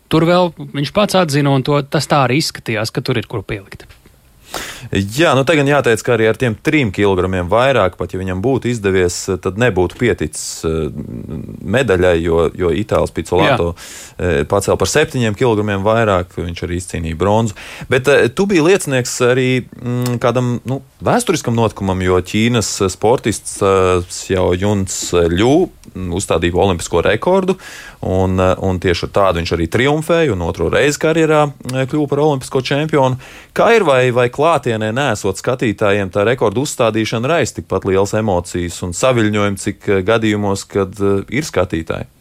tur 0.09 0.29
vēl 0.29 0.55
viņš 0.57 0.95
pats 0.97 1.19
atzina, 1.21 1.53
un 1.53 1.67
to, 1.67 1.77
tas 1.85 2.09
tā 2.09 2.23
arī 2.25 2.41
izskatījās, 2.41 2.95
ka 2.95 3.05
tur 3.05 3.21
ir 3.21 3.29
kur 3.29 3.45
pielikt. 3.45 3.85
Jā, 4.93 5.33
nu 5.37 5.43
tagad 5.49 5.69
jāteic, 5.69 6.03
ka 6.05 6.15
arī 6.15 6.29
ar 6.31 6.39
tiem 6.39 6.55
trim 6.55 6.93
kilogramiem 6.95 7.49
vairāk, 7.51 7.97
pat 7.99 8.15
ja 8.15 8.21
viņam 8.21 8.43
būtu 8.45 8.71
izdevies, 8.71 9.19
tad 9.43 9.59
nebūtu 9.61 9.99
pieticis 9.99 10.65
eh, 10.67 10.91
medaļai, 11.77 12.15
jo, 12.23 12.45
jo 12.55 12.71
Itālijas 12.71 13.15
Picolāto 13.17 13.73
eh, 13.75 14.43
pacēla 14.49 14.79
par 14.81 14.91
septiņiem 14.93 15.37
kilogramiem 15.39 15.87
vairāk, 15.87 16.37
viņš 16.39 16.65
arī 16.67 16.81
izcīnīja 16.81 17.19
bronzu. 17.19 17.57
Bet 17.91 18.11
eh, 18.13 18.29
tu 18.31 18.47
biji 18.51 18.67
liecinieks 18.69 19.17
arī 19.27 19.49
mm, 19.65 20.21
kādam 20.23 20.57
nu, 20.69 20.81
vēsturiskam 21.07 21.57
notikumam, 21.59 22.05
jo 22.07 22.21
Ķīnas 22.27 22.73
sportists 22.93 23.59
jau 24.31 24.47
Juns 24.57 25.01
Ļū 25.13 25.57
uzstādīja 26.17 26.57
olimpisko 26.61 27.03
rekordu, 27.07 27.57
un, 28.01 28.41
un 28.41 28.81
tieši 28.83 29.07
ar 29.09 29.13
tādu 29.19 29.41
viņš 29.41 29.53
arī 29.57 29.69
triumfēja, 29.73 30.33
un 30.35 30.45
otro 30.47 30.69
reizi 30.73 31.01
karjerā 31.03 31.47
kļuva 31.73 32.09
par 32.11 32.23
olimpisko 32.27 32.63
čempionu. 32.67 33.21
Kā 33.57 33.71
ir 33.77 33.87
vai, 33.89 34.03
vai 34.15 34.29
klātienē 34.33 34.93
nesot 34.97 35.41
skatītājiem, 35.41 36.13
tā 36.13 36.27
rekordu 36.29 36.67
uzstādīšana 36.67 37.31
raisa 37.31 37.61
tikpat 37.61 37.89
liels 37.89 38.15
emocijas 38.19 38.83
un 38.87 38.93
saviļņojumi, 38.97 39.63
cik 39.63 39.89
eh, 39.89 40.05
gadījumos, 40.07 40.67
kad 40.71 41.01
eh, 41.01 41.25
ir 41.39 41.47
skatītāji. 41.47 42.13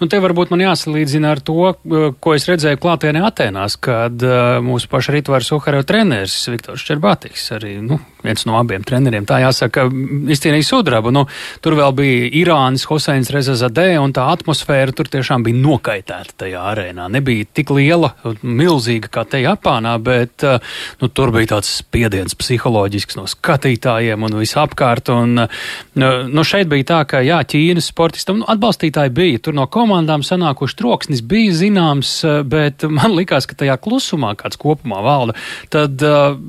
Nu, 0.00 0.08
te 0.12 0.18
varbūt 0.20 0.50
man 0.52 0.60
jāsalīdzina 0.64 1.30
ar 1.34 1.40
to, 1.44 1.70
eh, 1.72 2.08
ko 2.20 2.34
es 2.36 2.46
redzēju 2.50 2.80
klātienē 2.82 3.22
Atenās, 3.30 3.76
kad 3.80 4.22
uh, 4.26 4.58
mūsu 4.64 4.90
paša 4.92 5.14
Ritvara 5.16 5.46
Suhareva 5.46 5.86
treneris 5.86 6.36
Viktors 6.52 6.84
Čerbātiks, 6.88 7.46
arī 7.56 7.78
nu, 7.84 8.00
viens 8.24 8.46
no 8.48 8.56
abiem 8.60 8.84
treneriem, 8.86 9.26
tā 9.28 9.40
jāsaka, 9.44 9.86
izcīnīja 10.34 10.66
sudrabu. 10.66 11.12
Nu, 11.14 11.26
tur 11.64 11.76
vēl 11.78 11.94
bija 11.96 12.28
Irānis, 12.42 12.86
Hoseins 12.90 13.32
Rezazadē, 13.34 13.92
un 14.02 14.14
tā 14.16 14.26
atmosfēra 14.32 14.94
tur 14.96 15.10
tiešām 15.12 15.44
bija 15.46 15.58
nokaitēta 15.60 16.36
tajā 16.44 16.64
arēnā. 16.72 17.08
Nebija 17.12 17.48
tik 17.60 17.72
liela, 17.76 18.12
milzīga 18.42 19.10
kā 19.12 19.24
te 19.28 19.42
Japānā, 19.44 19.96
bet 20.02 20.46
uh, 20.46 20.58
nu, 21.00 21.10
tur 21.12 21.32
bija 21.34 21.54
tāds 21.56 21.72
spiediens 21.80 22.36
psiholoģisks 22.38 23.18
no 23.18 23.26
skatītājiem 23.30 24.26
un 24.26 24.38
visapkārt. 24.40 25.12
Un, 25.14 25.44
uh, 25.44 26.20
nu, 26.30 26.46
šeit 26.46 26.70
bija 26.70 26.88
tā, 26.94 27.00
ka 27.10 27.24
jā, 27.24 27.40
Ķīnas 27.50 27.90
sportistam 27.90 28.40
nu, 28.42 28.48
atbalstītāji 28.50 29.14
bija. 29.16 29.42
Tur 29.44 29.56
no 29.56 29.66
komandām 29.70 30.24
sanākuši 30.26 30.78
troksnis 30.78 31.24
bija 31.26 31.54
zināms, 31.56 32.12
eh, 32.26 32.40
bet 32.46 32.84
man 32.90 33.14
likās, 33.16 33.48
ka 33.48 33.58
tajā 33.58 33.76
klusumā, 33.82 34.34
kāds 34.38 34.60
kopumā 34.60 35.00
valda, 35.04 35.36
tad 35.72 36.00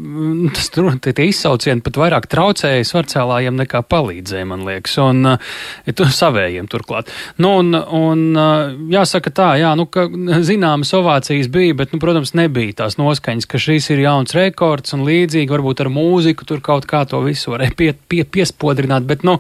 tas 0.56 0.70
tur 0.74 0.92
tie 1.02 1.14
izsaucieni 1.62 1.84
pat 1.86 1.98
vairāk 2.00 2.28
traucēja 2.32 2.86
svarcēlājiem 2.88 3.60
nekā 3.62 3.84
palīdzēja, 3.86 4.48
man 4.50 4.66
liekas, 4.66 4.98
un 5.02 5.36
uh, 5.36 5.52
tu 5.94 6.08
savējiem 6.10 6.68
turklāt. 6.72 7.12
Nu, 7.38 7.60
un, 7.62 7.76
un 7.76 8.24
uh, 8.34 8.74
jāsaka 8.92 9.32
tā, 9.32 9.50
jā, 9.62 9.74
nu, 9.78 9.86
ka 9.86 10.08
zināmas 10.42 10.94
ovācijas 10.98 11.52
bija, 11.52 11.78
bet, 11.78 11.94
nu, 11.94 12.02
protams, 12.02 12.34
nebija 12.34 12.82
tās 12.84 12.98
noskaņas, 12.98 13.46
ka 13.46 13.62
šis 13.62 13.92
ir 13.94 14.06
jauns 14.08 14.34
rekords 14.34 14.96
un 14.98 15.06
līdzīgi, 15.06 15.52
varbūt 15.52 15.86
ar 15.86 15.92
mūziku 15.94 16.48
tur 16.50 16.64
kaut 16.66 16.90
kā 16.90 17.04
to 17.06 17.22
visu 17.26 17.54
varēja 17.54 17.78
pie, 17.78 17.94
pie, 18.10 18.24
piespodrināt, 18.26 19.08
bet, 19.08 19.28
nu, 19.28 19.40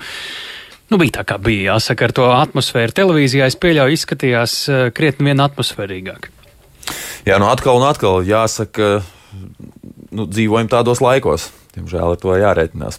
Nu, 0.91 0.97
bija 0.99 1.21
tā, 1.21 1.21
kā 1.23 1.37
bija 1.39 1.69
jāsaka, 1.69 2.09
ar 2.09 2.11
to 2.11 2.25
atmosfēru. 2.35 2.91
Televīzijā 2.91 3.45
es 3.47 3.55
pieļauju, 3.55 3.95
izskatījās 3.95 4.55
eh, 4.67 4.81
krietni 4.91 5.29
vien 5.29 5.39
atmosfērīgāk. 5.39 6.27
Jā, 7.23 7.37
nu 7.39 7.47
atkal 7.47 7.79
un 7.79 7.85
atkal 7.87 8.27
jāsaka, 8.27 8.89
nu, 10.11 10.25
dzīvojam 10.27 10.67
tādos 10.67 10.99
laikos. 10.99 11.47
Diemžēl 11.71 12.03
ar 12.03 12.17
to 12.19 12.33
jārēķinās. 12.35 12.97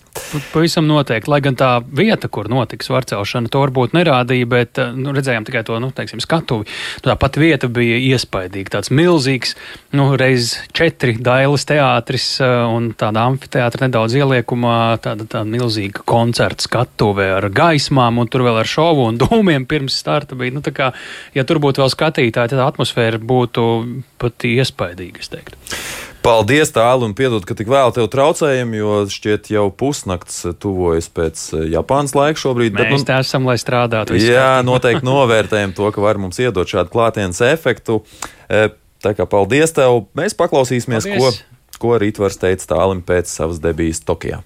Pavisam 0.55 0.87
noteikti, 0.89 1.29
lai 1.29 1.43
gan 1.45 1.57
tā 1.61 1.69
vieta, 1.85 2.31
kur 2.33 2.49
notiks 2.49 2.89
varcelšana, 2.89 3.51
to 3.53 3.61
varbūt 3.61 3.93
nerādīja, 3.93 4.49
bet 4.49 4.81
nu, 4.97 5.13
redzējām 5.13 5.45
tikai 5.45 5.61
to 5.69 5.77
nu, 5.83 5.91
teiksim, 5.93 6.23
skatuvi. 6.25 6.65
Nu, 6.65 7.05
tā 7.11 7.17
pati 7.21 7.43
vieta 7.43 7.69
bija 7.69 7.99
iespaidīga, 8.01 8.79
tāds 8.79 8.89
milzīgs, 8.95 9.53
nu, 9.93 10.07
reiz 10.17 10.55
četri 10.73 11.19
dailes 11.21 11.69
teātris 11.69 12.29
un 12.43 12.95
tāda 12.97 13.27
amfiteātra 13.29 13.91
nedaudz 13.91 14.17
ieliekumā, 14.17 14.79
tāda, 15.05 15.29
tāda 15.29 15.45
milzīga 15.53 16.07
koncerta 16.09 16.65
skatuve 16.65 17.29
ar 17.35 17.49
gaismām 17.53 18.23
un 18.23 18.33
tur 18.33 18.47
vēl 18.49 18.63
ar 18.63 18.73
šovu 18.73 19.05
un 19.11 19.21
dūmiem 19.21 19.69
pirms 19.69 20.01
starta 20.01 20.39
bija. 20.39 20.57
Nu, 20.57 20.65
kā, 20.65 20.95
ja 21.37 21.45
tur 21.45 21.61
būtu 21.61 21.85
vēl 21.85 21.93
skatītāji, 21.93 22.55
tad 22.55 22.65
atmosfēra 22.71 23.21
būtu 23.21 23.69
pat 24.23 24.49
iespaidīga, 24.49 25.21
es 25.21 25.33
teiktu. 25.37 25.61
Paldies, 26.23 26.71
tālu, 26.71 27.09
un 27.09 27.17
piedod, 27.19 27.43
ka 27.43 27.55
tik 27.59 27.67
vēl 27.71 27.91
tev 27.97 28.07
traucējam, 28.13 28.77
jo 28.79 28.99
šķiet 29.11 29.49
jau 29.51 29.65
pusnakts 29.75 30.45
tuvojas 30.63 31.09
pēc 31.11 31.41
eh, 31.57 31.65
Japānas 31.75 32.15
laika 32.15 32.39
šobrīd. 32.39 32.77
Mēs 32.77 33.03
bet, 33.03 33.09
nu, 33.11 33.17
esam, 33.19 33.49
lai 33.51 33.57
strādātu. 33.59 34.15
Jā, 34.23 34.61
noteikti 34.67 35.03
novērtējam 35.11 35.75
to, 35.75 35.91
ka 35.91 36.05
var 36.05 36.23
mums 36.23 36.39
iedot 36.39 36.71
šādu 36.71 36.95
klātienes 36.95 37.43
efektu. 37.49 38.05
Eh, 38.47 38.71
tā 39.03 39.17
kā 39.19 39.27
paldies 39.27 39.75
tev, 39.75 40.05
mēs 40.19 40.39
paklausīsimies, 40.39 41.11
paldies. 41.11 41.43
ko, 41.43 41.83
ko 41.83 41.99
Rītvars 41.99 42.39
teica 42.39 42.71
tālim 42.77 43.03
pēc 43.03 43.31
savas 43.33 43.59
debijas 43.65 44.05
Tokijā. 44.07 44.45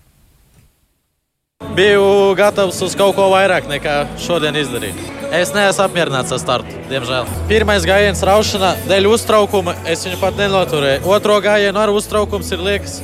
Biju 1.76 2.34
gatavs 2.36 2.78
uz 2.80 2.94
kaut 2.96 3.14
ko 3.18 3.26
vairāk 3.28 3.66
nekā 3.68 3.94
šodien 4.20 4.56
izdarīju. 4.56 5.10
Es 5.36 5.50
neesmu 5.52 5.84
apmierināts 5.84 6.32
ar 6.32 6.40
startu, 6.40 6.72
diemžēl. 6.88 7.28
Pirmais 7.50 7.84
gājiens 7.84 8.20
raušanā 8.24 8.70
dēļ 8.88 9.08
uztraukuma 9.10 9.74
es 9.92 10.06
viņu 10.06 10.16
pat 10.22 10.38
nenoturēju. 10.40 11.04
Otro 11.12 11.36
gājienu 11.44 11.82
ar 11.82 11.92
uztraukums 11.92 12.48
ir 12.56 12.64
liekas. 12.64 12.98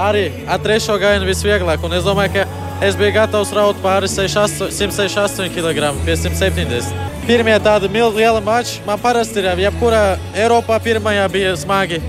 Arī 0.00 0.26
ar 0.48 0.60
trešo 0.64 0.96
gājienu 1.00 1.28
visvieglāk. 1.28 1.84
Un 1.84 1.98
es 1.98 2.08
domāju, 2.08 2.32
ka 2.38 2.88
es 2.88 2.96
biju 2.96 3.12
gatavs 3.18 3.52
raut 3.56 3.80
pāri 3.84 4.08
168 4.08 5.52
kg 5.52 5.94
pie 6.04 6.16
170. 6.24 6.92
Pirmie 7.28 7.60
tādi 7.60 7.92
lieli 7.92 8.44
mači 8.44 8.80
man 8.88 9.00
parasti 9.00 9.44
ir, 9.44 9.52
jebkurā 9.68 10.04
Eiropā 10.32 10.80
pirmajā 10.80 11.28
bija 11.32 11.56
smagi, 11.56 12.00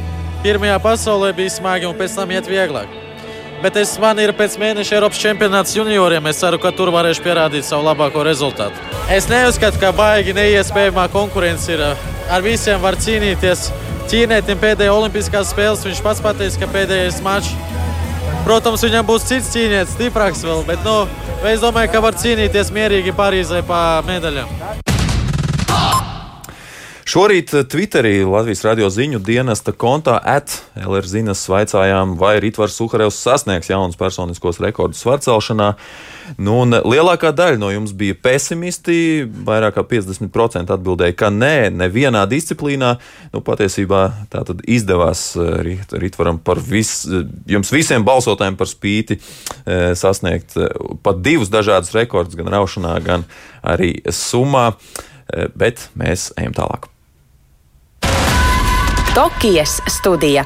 pirmajā 0.44 0.80
pasaulē 0.80 1.36
bija 1.36 1.60
smagi 1.60 1.92
un 1.92 2.00
pēc 2.00 2.16
tam 2.16 2.32
iet 2.32 2.48
vieglāk 2.48 3.05
bet 3.66 3.80
es, 3.82 3.96
man 3.98 4.20
ir 4.22 4.30
pēc 4.38 4.60
mēneša 4.62 5.00
Eiropas 5.00 5.18
čempionāts 5.18 5.74
junioriem. 5.74 6.28
Es 6.30 6.38
ceru, 6.38 6.60
ka 6.62 6.70
tur 6.76 6.92
varēšu 6.94 7.24
pierādīt 7.26 7.66
savu 7.66 7.88
labāko 7.88 8.22
rezultātu. 8.28 8.78
Es 9.10 9.26
neuzskatu, 9.32 9.82
ka 9.82 9.90
baigi 9.96 10.36
neiespējamā 10.38 11.08
konkurence 11.14 11.74
ir. 11.74 11.82
Ar 12.30 12.46
visiem 12.46 12.78
var 12.84 13.00
cīnīties. 13.02 13.72
Ķīnietim 14.12 14.62
pēdējā 14.62 14.94
Olimpiskās 14.94 15.50
spēles 15.50 15.86
viņš 15.88 16.04
pats 16.06 16.22
pateica, 16.22 16.62
ka 16.62 16.74
pēdējais 16.78 17.22
mačs. 17.26 17.56
Protams, 18.46 18.86
viņam 18.86 19.08
būs 19.08 19.26
cits 19.32 19.50
cīņķis, 19.56 19.96
stiprāks 19.98 20.46
vēl, 20.46 20.62
bet 20.68 20.86
nu, 20.86 21.00
es 21.50 21.66
domāju, 21.66 21.96
ka 21.96 22.06
var 22.06 22.18
cīnīties 22.22 22.70
mierīgi 22.76 23.18
Parīzē 23.18 23.66
pa 23.66 24.04
medaļām. 24.06 24.94
Šorīt 27.16 27.54
eh, 27.56 27.64
Twitterī 27.64 28.26
Latvijas 28.28 28.66
radio 28.66 28.90
ziņu 28.92 29.22
dienesta 29.24 29.72
kontā 29.72 30.18
atlrzinas 30.20 31.46
vaicājām, 31.48 32.18
vai 32.20 32.34
Ritvars 32.44 32.74
Suharevs 32.76 33.16
sasniegs 33.24 33.70
jaunus 33.72 33.96
personiskos 33.96 34.58
rekordus 34.60 35.00
svarcelšanā. 35.00 35.70
Nu, 36.44 36.58
lielākā 36.68 37.30
daļa 37.32 37.62
no 37.62 37.70
jums 37.72 37.94
bija 37.96 38.18
pesimisti, 38.20 38.98
vairāk 39.48 39.78
kā 39.78 39.86
50% 39.88 40.76
atbildēja, 40.76 41.16
ka 41.16 41.30
nē, 41.32 41.70
nevienā 41.80 42.26
disciplīnā. 42.28 42.90
Nu, 43.32 43.40
patiesībā 43.48 44.02
tā 44.34 44.42
tad 44.50 44.66
izdevās 44.68 45.22
eh, 45.40 45.78
Ritvaram 45.96 46.42
par 46.44 46.60
vis, 46.60 47.06
jums 47.48 47.72
visiem 47.72 48.04
balsotājiem 48.04 48.58
par 48.60 48.68
spīti 48.68 49.16
eh, 49.22 49.94
sasniegt 49.96 50.58
pat 51.00 51.24
divus 51.24 51.54
dažādus 51.54 51.96
rekordus, 51.96 52.36
gan 52.36 52.52
raušanā, 52.58 52.98
gan 53.08 53.24
arī 53.64 53.94
summā. 54.12 54.74
Bet 55.56 55.88
mēs 55.98 56.28
ejam 56.38 56.54
tālāk. 56.54 56.92
Tokijas 59.16 59.78
studija. 59.88 60.42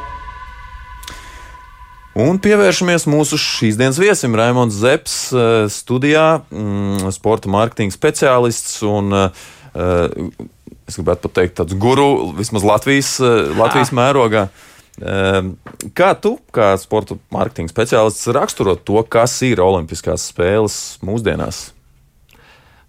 Un 2.14 2.38
pievēršamies 2.38 3.08
mūsu 3.10 3.40
šīs 3.42 3.80
dienas 3.80 3.98
viesim. 3.98 4.36
Raimons 4.38 4.76
Zepes 4.78 5.16
eh, 5.34 5.64
studijā, 5.74 6.44
mm, 6.54 7.10
sporta 7.16 7.50
mārketinga 7.50 7.96
speciālists 7.96 8.84
un 8.86 9.10
uh, 9.16 9.48
es 10.86 11.00
gribētu 11.00 11.26
pateikt, 11.26 11.56
tāds 11.58 11.74
guru 11.82 12.30
vismaz 12.38 12.68
Latvijas, 12.70 13.16
Latvijas 13.58 13.90
mērogā. 13.90 14.46
Um, 15.00 15.56
kā 15.98 16.12
tu, 16.22 16.36
kā 16.54 16.70
sporta 16.78 17.18
mārketinga 17.34 17.74
speciālists, 17.74 18.30
raksturot 18.38 18.86
to, 18.86 19.02
kas 19.10 19.40
ir 19.50 19.66
Olimpiskās 19.66 20.30
spēles 20.30 21.00
mūsdienās? 21.02 21.72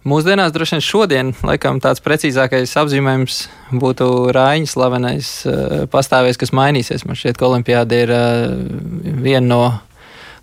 Mūsdienās 0.01 0.53
droši 0.55 0.79
vien 0.79 0.83
šodien, 0.85 1.31
laikam, 1.45 1.77
tāds 1.85 2.01
precīzākais 2.01 2.73
apzīmējums 2.81 3.41
būtu 3.83 4.07
Rāņa 4.33 4.71
slavenais 4.71 5.33
uh, 5.45 5.83
pastāvējs, 5.93 6.39
kas 6.41 6.55
mainīsies. 6.57 7.05
Man 7.05 7.19
šķiet, 7.21 7.37
ka 7.37 7.51
Olimpijāda 7.51 7.99
ir 8.07 8.13
uh, 8.17 8.55
viena 9.21 9.45
no 9.45 9.61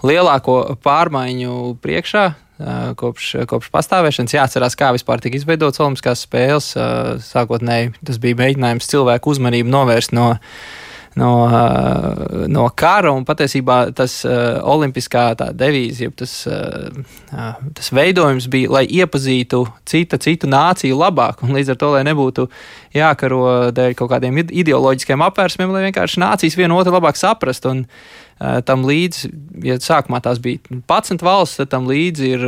lielāko 0.06 0.78
pārmaiņu 0.86 1.56
priekšā. 1.82 2.26
Uh, 2.58 2.92
kopš, 2.98 3.32
kopš 3.50 3.74
pastāvēšanas 3.74 4.38
jāatcerās, 4.38 4.78
kā 4.78 4.92
vispār 4.94 5.26
tika 5.26 5.42
izveidotas 5.42 5.82
Olimpiskās 5.82 6.28
spēles. 6.28 6.76
Sākotnēji 7.26 7.96
tas 8.06 8.22
bija 8.22 8.38
mēģinājums 8.38 8.94
cilvēku 8.94 9.34
uzmanību 9.34 9.74
novērst 9.74 10.14
no 10.14 10.36
uh, 10.36 10.86
no, 11.18 11.32
uh, 11.46 12.46
no 12.48 12.68
kara. 12.78 13.12
Un 13.16 13.26
patiesībā 13.28 13.80
tas 13.98 14.20
uh, 14.28 14.60
olimpiskā 14.68 15.32
devīze, 15.58 16.06
jeb 16.06 16.16
tas, 16.20 16.36
uh, 16.50 17.58
tas 17.78 17.92
veidojums 17.96 18.50
bija, 18.54 18.72
lai 18.78 18.86
iepazītu 19.00 19.64
cita, 19.88 20.22
citu 20.22 20.50
nāciju 20.52 21.00
labāk. 21.00 21.44
Un 21.46 21.58
līdz 21.58 21.74
ar 21.74 21.82
to, 21.82 21.92
lai 21.96 22.06
nebūtu 22.08 22.48
jākaro 22.98 23.42
dēļ 23.76 23.98
kaut 23.98 24.14
kādiem 24.14 24.44
ideoloģiskiem 24.46 25.26
apvērsumiem, 25.28 25.74
lai 25.74 25.88
vienkārši 25.90 26.24
nācijas 26.24 26.58
vienu 26.60 26.80
otru 26.80 26.96
labāk 26.98 27.20
saprastu. 27.20 27.74
Un, 27.74 27.86
tam 28.38 28.84
līdzi, 28.86 29.32
ja 29.66 29.80
sākumā 29.82 30.20
tās 30.22 30.38
bija 30.38 30.60
11 30.70 31.24
valsts, 31.26 31.58
tad 31.58 31.72
tam 31.72 31.88
līdzi 31.90 32.28
ir 32.36 32.44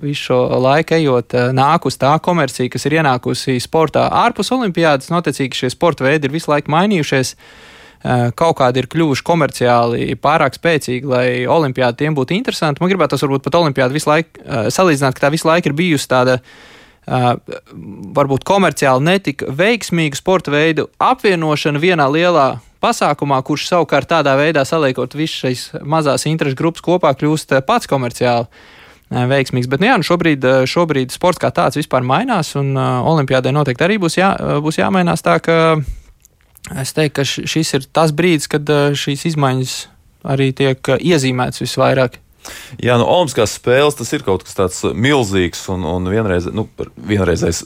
visu 0.00 0.30
šo 0.30 0.38
laiku 0.64 0.96
ejot, 0.96 1.36
nākus 1.52 2.00
tā 2.00 2.14
komercija, 2.24 2.72
kas 2.72 2.88
ir 2.88 2.96
ienākusi 3.02 3.58
sportā 3.60 4.06
ārpus 4.22 4.48
olimpiādas. 4.56 5.12
Notiecīgi 5.12 5.60
šie 5.60 5.72
sporta 5.74 6.08
veidi 6.08 6.30
ir 6.30 6.36
visu 6.38 6.48
laiku 6.54 6.72
mainījušies. 6.72 7.34
Eh, 8.04 8.26
kaut 8.36 8.58
kādi 8.58 8.82
ir 8.82 8.86
kļuvuši 8.92 9.24
komerciāli 9.24 10.14
pārāk 10.20 10.58
spēcīgi, 10.58 11.08
lai 11.08 11.26
olimpiāda 11.48 11.96
tiem 12.02 12.12
būtu 12.12 12.34
interesanti. 12.36 12.82
Man 12.82 12.90
gribētu 12.92 13.14
tas 13.14 13.24
varbūt 13.24 13.46
pat 13.46 13.56
olimpiādu 13.62 13.96
visu 13.96 14.10
laiku 14.10 14.42
eh, 14.44 14.66
salīdzināt, 14.74 15.16
ka 15.16 15.24
tā 15.24 15.30
visu 15.32 15.48
laiku 15.48 15.72
ir 15.72 15.78
bijusi 15.78 16.10
tāda. 16.12 16.38
Uh, 17.04 17.34
varbūt 18.16 18.46
komerciāli 18.48 19.04
netika 19.04 19.50
veiksmīgu 19.52 20.16
sporta 20.16 20.48
veidu 20.48 20.86
apvienošana 21.04 21.76
vienā 21.76 22.06
lielā 22.08 22.46
pasākumā, 22.80 23.42
kurš 23.44 23.66
savukārt 23.68 24.08
tādā 24.08 24.32
veidā 24.40 24.62
saliekot 24.64 25.12
visas 25.12 25.42
šīs 25.42 25.64
mazās 25.84 26.24
interešu 26.30 26.56
grupas 26.56 26.80
kopā, 26.86 27.10
kļūst 27.12 27.52
pats 27.68 27.90
komerciāli 27.92 28.48
veiksmīgs. 29.34 29.68
Bet 29.68 29.84
nu 29.84 29.90
jā, 29.90 29.98
nu 30.00 30.08
šobrīd, 30.08 30.48
šobrīd 30.64 31.12
sports 31.12 31.42
kā 31.44 31.52
tāds 31.52 31.76
vispār 31.76 32.08
mainās, 32.08 32.54
un 32.56 32.72
Olimpijādai 32.80 33.52
noteikti 33.52 33.84
arī 33.84 34.00
būs, 34.00 34.16
jā, 34.22 34.32
būs 34.64 34.80
jāmainās 34.80 35.20
tā, 35.28 35.36
ka 35.44 35.58
Es 36.72 36.94
teiktu, 36.96 37.20
ka 37.20 37.24
šis 37.28 37.74
ir 37.76 37.88
tas 37.92 38.14
brīdis, 38.16 38.48
kad 38.48 38.70
šīs 38.96 39.26
izmaiņas 39.34 39.74
arī 40.34 40.52
tiek 40.56 40.94
iezīmētas 40.96 41.60
visvairāk. 41.64 42.20
Jā, 42.80 42.96
nu, 43.00 43.06
Olimpiskās 43.08 43.56
spēles 43.58 43.96
tas 43.96 44.12
ir 44.16 44.24
kaut 44.24 44.44
kas 44.44 44.56
tāds 44.56 44.82
milzīgs 44.92 45.64
un, 45.72 45.84
un 45.88 46.08
vienreiz, 46.12 46.48
nu, 46.52 46.66
vienreizējs 46.96 47.64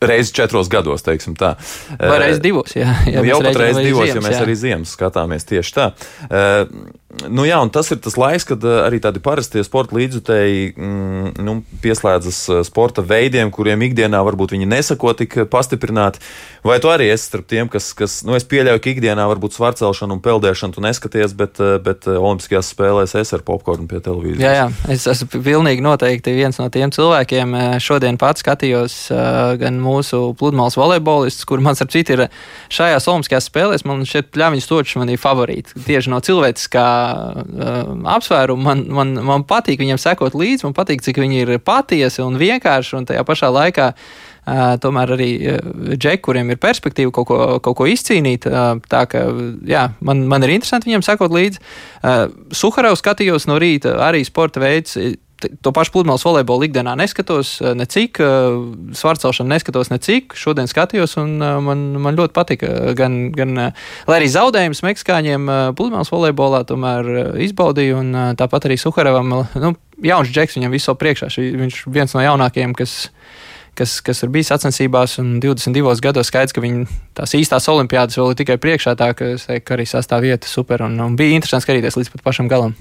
reizes 0.00 0.32
četros 0.32 0.70
gados, 0.72 1.04
teiksim 1.04 1.34
tā. 1.38 1.54
Vai 1.98 2.18
reizes 2.22 2.40
divos, 2.42 2.74
jā. 2.76 2.94
jā 3.10 3.20
nu, 3.20 3.28
jau 3.28 3.40
pat 3.44 3.58
reizes 3.60 3.84
divos, 3.84 4.06
ziemas, 4.06 4.16
jo 4.16 4.24
mēs 4.24 4.36
jā. 4.36 4.44
arī 4.46 4.56
ziemas 4.58 4.94
skatāmies 4.96 5.46
tieši 5.50 5.76
tā. 5.76 5.90
Nu, 7.10 7.42
jā, 7.42 7.56
un 7.58 7.72
tas 7.74 7.88
ir 7.90 7.98
tas 7.98 8.14
laiks, 8.14 8.44
kad 8.46 8.62
uh, 8.62 8.84
arī 8.84 9.00
tādi 9.02 9.18
parastie 9.22 9.64
sporta 9.66 9.96
līdzjutēji 9.98 10.68
mm, 10.78 11.32
nu, 11.42 11.56
pieslēdzas 11.82 12.38
uh, 12.52 12.60
sporta 12.66 13.02
veidiem, 13.02 13.50
kuriem 13.50 13.82
ikdienā 13.88 14.20
varbūt 14.28 14.54
viņi 14.54 14.68
nesako 14.70 15.10
tik 15.18 15.34
pastiprināti. 15.50 16.22
Vai 16.62 16.76
tu 16.78 16.92
arī 16.92 17.08
esi 17.10 17.26
starp 17.26 17.48
tiem, 17.50 17.66
kas, 17.72 17.88
kas 17.98 18.20
nu, 18.22 18.36
es 18.38 18.46
pieļauju, 18.46 18.82
ka 18.84 18.92
ikdienā 18.92 19.24
varbūt 19.32 19.56
svarcelšanu 19.56 20.16
un 20.16 20.22
peldēšanu 20.22 20.76
tu 20.76 20.84
neskaties, 20.84 21.34
bet, 21.34 21.58
bet 21.82 22.06
Olimpiskajās 22.06 22.70
spēlēs 22.76 23.16
es 23.18 23.34
ar 23.34 23.42
popkornu 23.48 23.88
pie 23.90 23.98
televīzijas? 24.04 24.44
Jā, 24.44 24.54
jā, 24.60 24.94
es 24.94 25.08
esmu 25.10 25.42
pilnīgi 25.42 25.82
noteikti 25.82 26.36
viens 26.36 26.62
no 26.62 26.68
tiem 26.70 26.94
cilvēkiem. 26.94 27.56
Šodien 27.82 28.20
pats 28.20 28.44
skatījos 28.44 29.00
gan 29.58 29.82
mūsu 29.82 30.22
pludmales 30.38 30.78
volejbolistus, 30.78 31.48
kur 31.48 31.64
man 31.64 31.78
starp 31.80 31.90
citu 31.96 32.14
ir 32.14 32.26
šajās 32.70 33.10
Olimpiskajās 33.10 33.50
spēlēs, 33.50 33.86
man 33.88 34.06
šķiet, 34.06 34.30
Pļaviņš 34.36 34.70
Točs 34.70 34.98
man 35.00 35.10
ir 35.10 35.18
favorīti. 35.18 35.80
Tieši 35.88 36.12
no 36.12 36.20
cilvēciskā 36.22 36.86
apsvērumu 38.16 38.64
man, 38.64 38.82
man, 38.94 39.14
man 39.26 39.46
patīk 39.48 39.80
viņiem 39.82 40.00
sekot 40.00 40.36
līdzi, 40.38 40.66
man 40.68 40.76
patīk, 40.76 41.04
cik 41.04 41.20
viņi 41.22 41.44
ir 41.44 41.54
patiesi 41.64 42.22
un 42.24 42.38
vienkārši 42.40 42.98
un 42.98 43.08
tajā 43.10 43.24
pašā 43.26 43.52
laikā. 43.54 43.94
Uh, 44.50 44.72
tomēr 44.80 45.10
arī 45.14 45.26
uh, 45.46 45.58
džeki, 45.92 46.22
kuriem 46.24 46.48
ir 46.50 46.58
perspektīva 46.58 47.12
kaut 47.14 47.28
ko, 47.28 47.36
kaut 47.62 47.76
ko 47.76 47.86
izcīnīt. 47.86 48.48
Uh, 48.48 48.80
tā 48.90 49.04
kā 49.06 49.26
jā, 49.68 49.84
man, 50.00 50.24
man 50.32 50.46
ir 50.46 50.54
interesanti 50.56 50.88
viņiem 50.88 51.04
sekot 51.06 51.34
līdzi. 51.36 51.60
Uh, 52.00 52.22
Suharau 52.56 52.96
skatījos 52.98 53.46
no 53.50 53.60
rīta, 53.60 53.98
arī 54.08 54.24
sporta 54.26 54.62
veids 54.64 54.96
to 55.62 55.72
pašu 55.72 55.94
pludmales 55.94 56.24
volejbolu 56.24 56.68
ikdienā 56.68 56.94
neskatos, 56.98 57.60
eh, 57.60 57.74
necik, 57.74 58.20
eh, 58.20 58.26
svārcelšanu 58.96 59.50
neskatos 59.50 59.90
necik. 59.90 60.34
Šodien 60.34 60.68
skatījos, 60.70 61.16
un 61.20 61.42
eh, 61.42 61.60
man, 61.60 62.00
man 62.00 62.16
ļoti 62.16 62.36
patika. 62.36 62.94
Gan, 62.94 63.32
gan, 63.32 63.54
lai 64.08 64.18
arī 64.20 64.28
zaudējums 64.30 64.82
meksikāņiem 64.84 65.74
pludmales 65.76 66.10
volejbolā 66.12 66.64
tomēr 66.68 67.36
izbaudīju, 67.46 68.00
un 68.00 68.36
tāpat 68.36 68.68
arī 68.68 68.78
Suharevam, 68.80 69.46
nu, 69.54 69.74
jauns 70.02 70.30
džeks 70.32 70.58
viņam 70.58 70.74
visu 70.74 70.94
priekšā. 70.94 71.30
Viņš 71.30 71.84
viens 71.92 72.14
no 72.16 72.24
jaunākajiem, 72.24 72.74
kas 72.76 73.10
kas, 73.78 73.98
kas 74.04 74.22
ir 74.24 74.30
bijis 74.32 74.50
sacensībās, 74.52 75.16
un 75.22 75.38
22 75.42 76.02
gados 76.04 76.30
skaidrs, 76.30 76.54
ka 76.56 76.62
viņi 76.64 76.84
tās 77.16 77.34
īstās 77.36 77.68
olimpiādas 77.72 78.18
vēl 78.18 78.32
ir 78.32 78.38
tikai 78.40 78.56
priekšā, 78.62 78.94
tā 78.98 79.10
ka, 79.16 79.32
teiktu, 79.40 79.64
ka 79.66 79.76
arī 79.76 79.86
sastāvvieta 79.88 80.48
super, 80.48 80.84
un, 80.86 80.96
un 81.04 81.16
bija 81.18 81.36
interesanti 81.36 81.66
skatīties 81.68 81.98
līdz 81.98 82.12
pat 82.14 82.24
pašam 82.26 82.50
galam. 82.50 82.74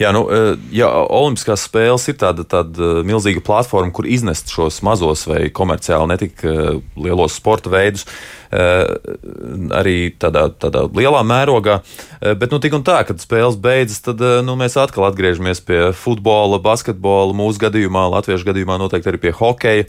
Jā, 0.00 0.12
nu, 0.14 0.24
e, 0.28 0.54
ja 0.74 0.90
Olimpiskās 1.04 1.66
spēles 1.68 2.06
ir 2.10 2.18
tāda, 2.20 2.46
tāda 2.48 3.00
e, 3.00 3.04
milzīga 3.06 3.42
platforma, 3.44 3.92
kur 3.94 4.08
iznest 4.10 4.52
šos 4.54 4.80
mazos 4.86 5.26
vai 5.30 5.48
komerciāli 5.54 6.10
netik 6.14 6.44
e, 6.44 6.56
lielos 7.00 7.38
sporta 7.40 7.72
veidus, 7.72 8.06
arī 8.50 9.96
tādā, 10.20 10.48
tādā 10.60 10.84
lielā 10.88 11.22
mērogā. 11.26 11.78
Bet, 12.20 12.50
nu, 12.52 12.60
tik 12.62 12.76
un 12.76 12.84
tā, 12.86 13.00
kad 13.08 13.22
spēles 13.22 13.56
beidzas, 13.60 14.02
tad 14.04 14.20
nu, 14.46 14.58
mēs 14.60 14.76
atkal 14.80 15.08
atgriežamies 15.08 15.62
pie 15.64 15.80
futbola, 15.96 16.60
basketbola, 16.62 17.36
mūsu 17.36 17.62
gadījumā, 17.66 18.08
latviešu 18.18 18.50
gadījumā 18.50 18.78
noteikti 18.82 19.12
arī 19.12 19.24
pie 19.26 19.34
hokeja 19.38 19.88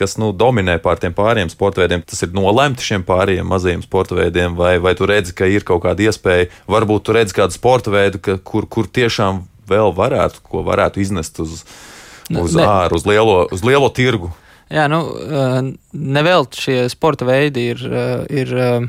kas 0.00 0.16
nu, 0.20 0.30
dominē 0.32 0.78
pār 0.80 1.00
tiem 1.00 1.14
pāriem 1.16 1.50
sporta 1.52 1.82
veidiem. 1.82 2.02
Tas 2.08 2.22
ir 2.24 2.32
nolemti 2.36 2.86
šiem 2.86 3.04
pāriem 3.04 3.44
mazajiem 3.50 3.84
sporta 3.84 4.16
veidiem, 4.16 4.56
vai, 4.56 4.78
vai 4.82 4.94
tu 4.96 5.08
redzi, 5.08 5.34
ka 5.36 5.48
ir 5.50 5.66
kaut 5.66 5.84
kāda 5.84 6.06
iespēja, 6.08 6.48
varbūt 6.70 7.04
tu 7.06 7.16
redzi 7.16 7.36
kādu 7.36 7.56
sporta 7.56 7.92
veidu, 7.92 8.22
ka, 8.22 8.38
kur, 8.40 8.68
kur 8.70 8.88
tiešām 8.88 9.44
vēl 9.70 9.92
varētu, 9.96 10.42
ko 10.46 10.64
varētu 10.66 11.02
iznest 11.04 11.40
uz, 11.42 11.64
uz 12.30 12.56
ne. 12.56 12.64
āru, 12.64 12.96
uz 12.98 13.06
lielo, 13.08 13.42
uz 13.52 13.66
lielo 13.66 13.90
tirgu. 13.92 14.32
Jā, 14.70 14.84
nu, 14.86 15.00
eh, 15.18 15.72
nevēl 15.98 16.46
šie 16.54 16.84
sporta 16.92 17.26
veidi 17.26 17.70
ir, 17.72 17.80
eh, 17.90 18.42
ir 18.42 18.52
eh, 18.54 18.84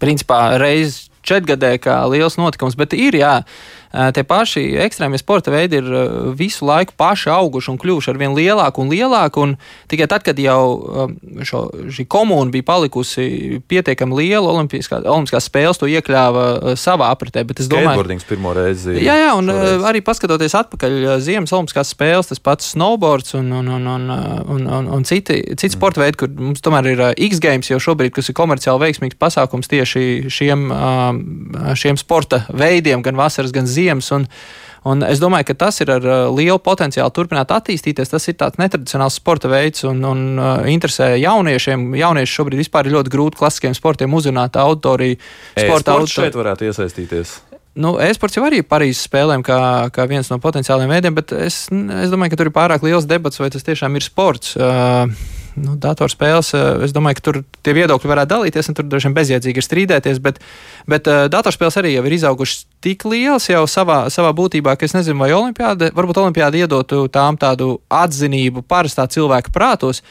principā 0.00 0.56
reiz 0.56 1.10
četrgadē 1.20 1.74
kā 1.84 2.00
liels 2.08 2.38
notikums, 2.40 2.76
bet 2.78 2.96
ir, 2.96 3.12
jā, 3.12 3.42
tie 3.88 4.24
paši 4.28 4.62
ekstrēmie 4.84 5.18
sporta 5.20 5.52
veidi 5.52 5.80
ir 5.80 5.88
visu 6.36 6.66
laiku 6.68 6.92
paši 6.98 7.30
auguši 7.32 7.72
un 7.72 7.78
kļuvuši 7.80 8.12
ar 8.12 8.20
vien 8.20 8.34
lielāku 8.36 8.82
un 8.84 8.92
lielāku. 8.92 9.44
Un 9.46 9.54
tikai 9.90 10.08
tad, 10.10 10.24
kad 10.26 10.38
jau 10.40 11.08
šo, 11.46 11.62
šī 11.94 12.04
komūna 12.10 12.52
bija 12.52 12.66
palikusi 12.68 13.62
pietiekami 13.70 14.18
liela, 14.20 14.52
Olimpiskā, 14.52 15.00
Olimpiskās 15.08 15.48
spēles 15.48 15.80
to 15.80 15.88
iekļāva 15.88 16.76
savā 16.78 17.10
apritē. 17.14 17.44
Bet 17.48 17.62
es 17.64 17.70
domāju, 17.70 18.04
ka 18.04 18.28
pirmo 18.28 18.52
reizi. 18.56 18.98
Jā, 19.00 19.16
jā, 19.22 19.32
un 19.38 19.48
šoreiz. 19.48 19.86
arī 19.90 20.04
paskatoties 20.04 20.56
atpakaļ 20.60 20.98
Ziemas 21.24 21.54
Olimpiskās 21.56 21.94
spēles, 21.94 22.28
tas 22.32 22.42
pats 22.44 22.74
snowboards 22.74 23.36
un, 23.38 23.50
un, 23.60 23.72
un, 23.78 23.88
un, 23.94 24.08
un, 24.12 24.68
un, 24.78 24.92
un 24.98 25.08
citi, 25.08 25.40
citi 25.54 25.72
mm. 25.72 25.76
sporta 25.78 26.04
veidi, 26.04 26.20
kur 26.20 26.32
mums 26.36 26.64
tomēr 26.64 26.92
ir 26.92 27.04
X-Games 27.28 27.72
jau 27.72 27.80
šobrīd, 27.88 28.12
kas 28.16 28.28
ir 28.30 28.36
komerciāli 28.38 28.84
veiksmīgs 28.84 29.18
pasākums 29.20 29.70
tieši 29.70 30.28
šiem, 30.32 30.68
šiem 31.78 32.00
sporta 32.00 32.44
veidiem, 32.52 33.02
gan 33.06 33.18
vasaras, 33.18 33.54
gan 33.54 33.66
ziemas 33.66 33.77
ziemas. 33.78 34.10
Un, 34.16 34.28
Un 34.86 35.02
es 35.04 35.18
domāju, 35.20 35.48
ka 35.50 35.56
tas 35.66 35.80
ir 35.82 35.90
ar 35.90 36.04
uh, 36.06 36.28
lielu 36.32 36.56
potenciālu 36.62 37.10
turpināt 37.12 37.50
attīstīties. 37.52 38.12
Tas 38.12 38.28
ir 38.30 38.36
tāds 38.38 38.60
netradicionāls 38.60 39.18
sporta 39.18 39.50
veids 39.50 39.82
un, 39.88 40.00
un 40.06 40.22
uh, 40.38 40.62
interesē 40.70 41.10
jauniešiem. 41.18 41.90
Jaunieši 41.98 42.36
šobrīd 42.38 42.62
ir 42.62 42.92
ļoti 42.94 43.12
grūti 43.12 43.40
klasiskiem 43.40 43.74
sportiem 43.76 44.14
uzrunāt 44.14 44.56
auditoriju. 44.56 45.18
Sporta 45.58 45.98
auditoriju 45.98 46.14
šeit 46.14 46.38
varētu 46.38 46.70
iesaistīties. 46.70 47.34
Nu, 47.78 47.92
e-sports 48.02 48.34
jau 48.34 48.42
arī 48.46 48.64
Parīzes 48.66 49.04
spēlēm, 49.06 49.44
kā, 49.46 49.58
kā 49.94 50.06
viens 50.10 50.30
no 50.32 50.40
potenciāliem 50.42 50.90
veidiem, 50.90 51.14
bet 51.14 51.34
es, 51.36 51.66
es 51.70 52.10
domāju, 52.10 52.32
ka 52.32 52.38
tur 52.40 52.48
ir 52.50 52.56
pārāk 52.56 52.86
liels 52.86 53.06
debats, 53.06 53.38
vai 53.38 53.52
tas 53.54 53.66
tiešām 53.66 53.94
ir 53.98 54.06
sports. 54.06 54.56
Uh, 54.58 55.06
nu, 55.60 55.74
datorspēles, 55.80 56.52
eh, 56.56 56.84
es 56.86 56.94
domāju, 56.96 57.18
ka 57.18 57.24
tur 57.28 57.38
tie 57.66 57.74
viedokļi 57.76 58.10
varētu 58.10 58.32
dalīties, 58.32 58.70
un 58.70 58.78
tur 58.78 58.88
droši 58.88 59.08
vien 59.08 59.16
bezjēdzīgi 59.18 59.60
ir 59.62 59.66
strīdēties, 59.66 60.20
bet, 60.24 60.40
bet 60.88 61.10
uh, 61.10 61.26
datorspēles 61.32 61.78
arī 61.80 61.92
jau 61.94 62.04
ir 62.08 62.16
izaugušas 62.16 62.64
tik 62.84 63.04
lielas 63.08 63.48
jau 63.50 63.64
savā, 63.70 64.00
savā 64.14 64.32
būtībā, 64.36 64.76
ka 64.78 64.88
es 64.88 64.96
nezinu, 64.96 65.20
vai 65.20 65.30
olimpiāda, 65.36 65.92
varbūt 65.96 66.22
olimpiāda 66.24 66.62
iedotu 66.64 67.04
tām 67.12 67.38
tādu 67.40 67.78
atzinību 67.90 68.64
parastā 68.68 69.08
cilvēka 69.10 69.54
prātos, 69.54 70.02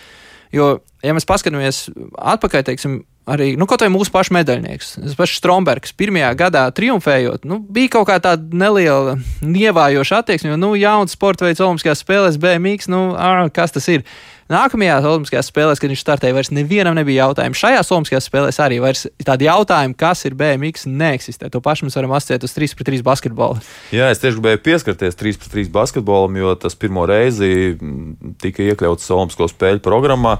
jo, 0.55 0.77
ja 1.03 1.15
mēs 1.17 1.27
paskatāmies 1.29 1.87
atpakaļ, 2.17 2.67
teiksim, 2.71 3.01
arī 3.27 3.51
nu, 3.59 3.67
kaut 3.69 3.83
vai 3.83 3.91
mūsu 3.91 4.13
pašu 4.13 4.35
medaļnieks, 4.37 4.93
tas 5.01 5.17
pats 5.19 5.35
Strombergs, 5.39 5.93
pirmajā 5.97 6.31
gadā 6.39 6.63
triumfējot, 6.75 7.45
nu, 7.49 7.59
bija 7.59 7.97
kaut 7.97 8.07
kā 8.11 8.21
tāda 8.23 8.57
neliela 8.63 9.17
nievājoša 9.43 10.23
attieksme, 10.23 10.53
jo 10.53 10.61
nu, 10.61 10.73
jauns 10.79 11.17
sporta 11.17 11.47
veids 11.47 11.61
Olimpiskajās 11.63 12.03
spēlēs 12.05 12.41
BMX, 12.41 12.89
nu, 12.93 13.11
ā, 13.19 13.47
kas 13.53 13.75
tas 13.75 13.87
ir? 13.91 14.07
Nākamajās 14.47 15.03
Olimpiskajās 15.03 15.49
spēlēs, 15.51 15.79
kad 15.83 15.91
viņš 15.91 16.01
startēja, 16.05 16.35
vairs 16.37 16.53
nevienam 16.55 16.95
nebija 16.95 17.25
jautājumu. 17.25 17.57
Šajās 17.59 17.89
Olimpiskajās 17.91 18.29
spēlēs 18.29 18.59
arī 18.63 18.77
vairs 18.79 19.01
tādi 19.27 19.43
jautājumi, 19.49 19.95
kas 19.99 20.23
ir 20.23 20.37
BMX, 20.39 20.87
neeksistē. 20.87 21.49
To 21.51 21.59
pašu 21.63 21.89
mēs 21.89 21.99
varam 21.99 22.15
asociēt 22.15 22.45
uz 22.47 22.55
3 22.55 22.77
pret 22.79 22.87
3 22.93 23.03
basketbolu. 23.03 23.59
Jā, 23.91 24.07
es 24.13 24.23
tieši 24.23 24.39
gribēju 24.39 24.63
pieskarties 24.63 25.19
3 25.19 25.41
pret 25.41 25.51
3 25.57 25.73
basketbolam, 25.75 26.39
jo 26.39 26.55
tas 26.63 26.79
pirmo 26.79 27.03
reizi 27.11 27.75
tika 28.39 28.63
iekļauts 28.69 29.11
Olimpisko 29.17 29.51
spēļu 29.51 29.83
programmā. 29.83 30.37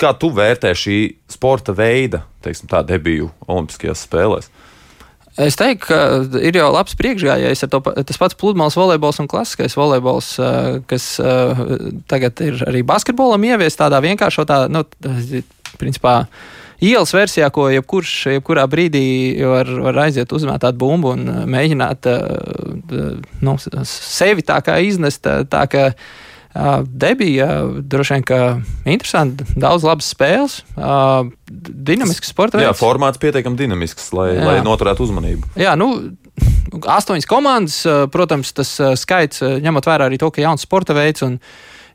Kā 0.00 0.10
tu 0.18 0.30
vērtē 0.34 0.72
šī 0.76 0.98
sporta 1.30 1.74
veida, 1.76 2.24
teiksim, 2.44 2.68
tā 2.70 2.82
debiju 2.86 3.30
Olimpiskajās 3.46 4.06
spēlēs? 4.08 4.50
Es 5.34 5.56
teiktu, 5.58 5.88
ka 5.88 6.40
ir 6.46 6.54
jau 6.54 6.68
labs 6.70 6.94
priekšgājējs 6.98 7.64
tas 7.66 8.18
pats 8.20 8.36
pludmales 8.38 8.76
volejbols 8.78 9.18
un 9.18 9.28
klasiskais 9.30 9.74
volejbols, 9.74 10.28
kas 10.90 11.08
tagad 12.10 12.42
ir 12.44 12.60
arī 12.68 12.84
basketbolam 12.86 13.46
ievies 13.48 13.74
tādā 13.78 13.98
vienkāršotā, 14.04 14.66
nu, 14.70 14.84
principā. 15.80 16.20
Ielas 16.84 17.14
versijā, 17.14 17.48
ko 17.54 17.66
jebkurš, 17.72 18.12
jebkurā 18.36 18.66
brīdī 18.70 19.06
var, 19.48 19.70
var 19.86 19.98
aiziet, 20.04 20.30
uzmēt 20.34 20.62
tādu 20.62 20.82
bumbu 20.82 21.14
un 21.14 21.26
mēģināt 21.50 22.06
nu, 23.46 23.54
sevi 23.88 24.44
tā 24.46 24.60
kā 24.66 24.78
iznest. 24.84 25.26
Tā 25.50 25.64
kā 25.70 25.88
Debija 26.54 27.48
droši 27.82 28.14
vien, 28.14 28.24
ka 28.28 28.36
interesanti, 28.86 29.46
daudz 29.58 29.82
labas 29.86 30.12
spēles, 30.14 30.60
dinamisks 31.50 32.30
sporta 32.30 32.60
veids. 32.60 32.68
Jā, 32.68 32.76
formāts 32.78 33.18
pietiekami 33.22 33.58
dinamisks, 33.58 34.12
lai, 34.14 34.28
Jā. 34.36 34.44
lai 34.46 34.58
noturētu 34.62 35.02
uzmanību. 35.08 35.50
Jā, 35.58 35.74
nu, 35.78 35.90
astoņas 36.94 37.26
komandas, 37.30 37.80
protams, 38.14 38.54
tas 38.54 38.70
skaits, 39.00 39.42
ņemot 39.42 39.90
vērā 39.90 40.06
arī 40.06 40.20
to, 40.22 40.30
ka 40.34 40.44
jauns 40.44 40.62
sporta 40.62 40.94
veids 40.96 41.26
un 41.26 41.40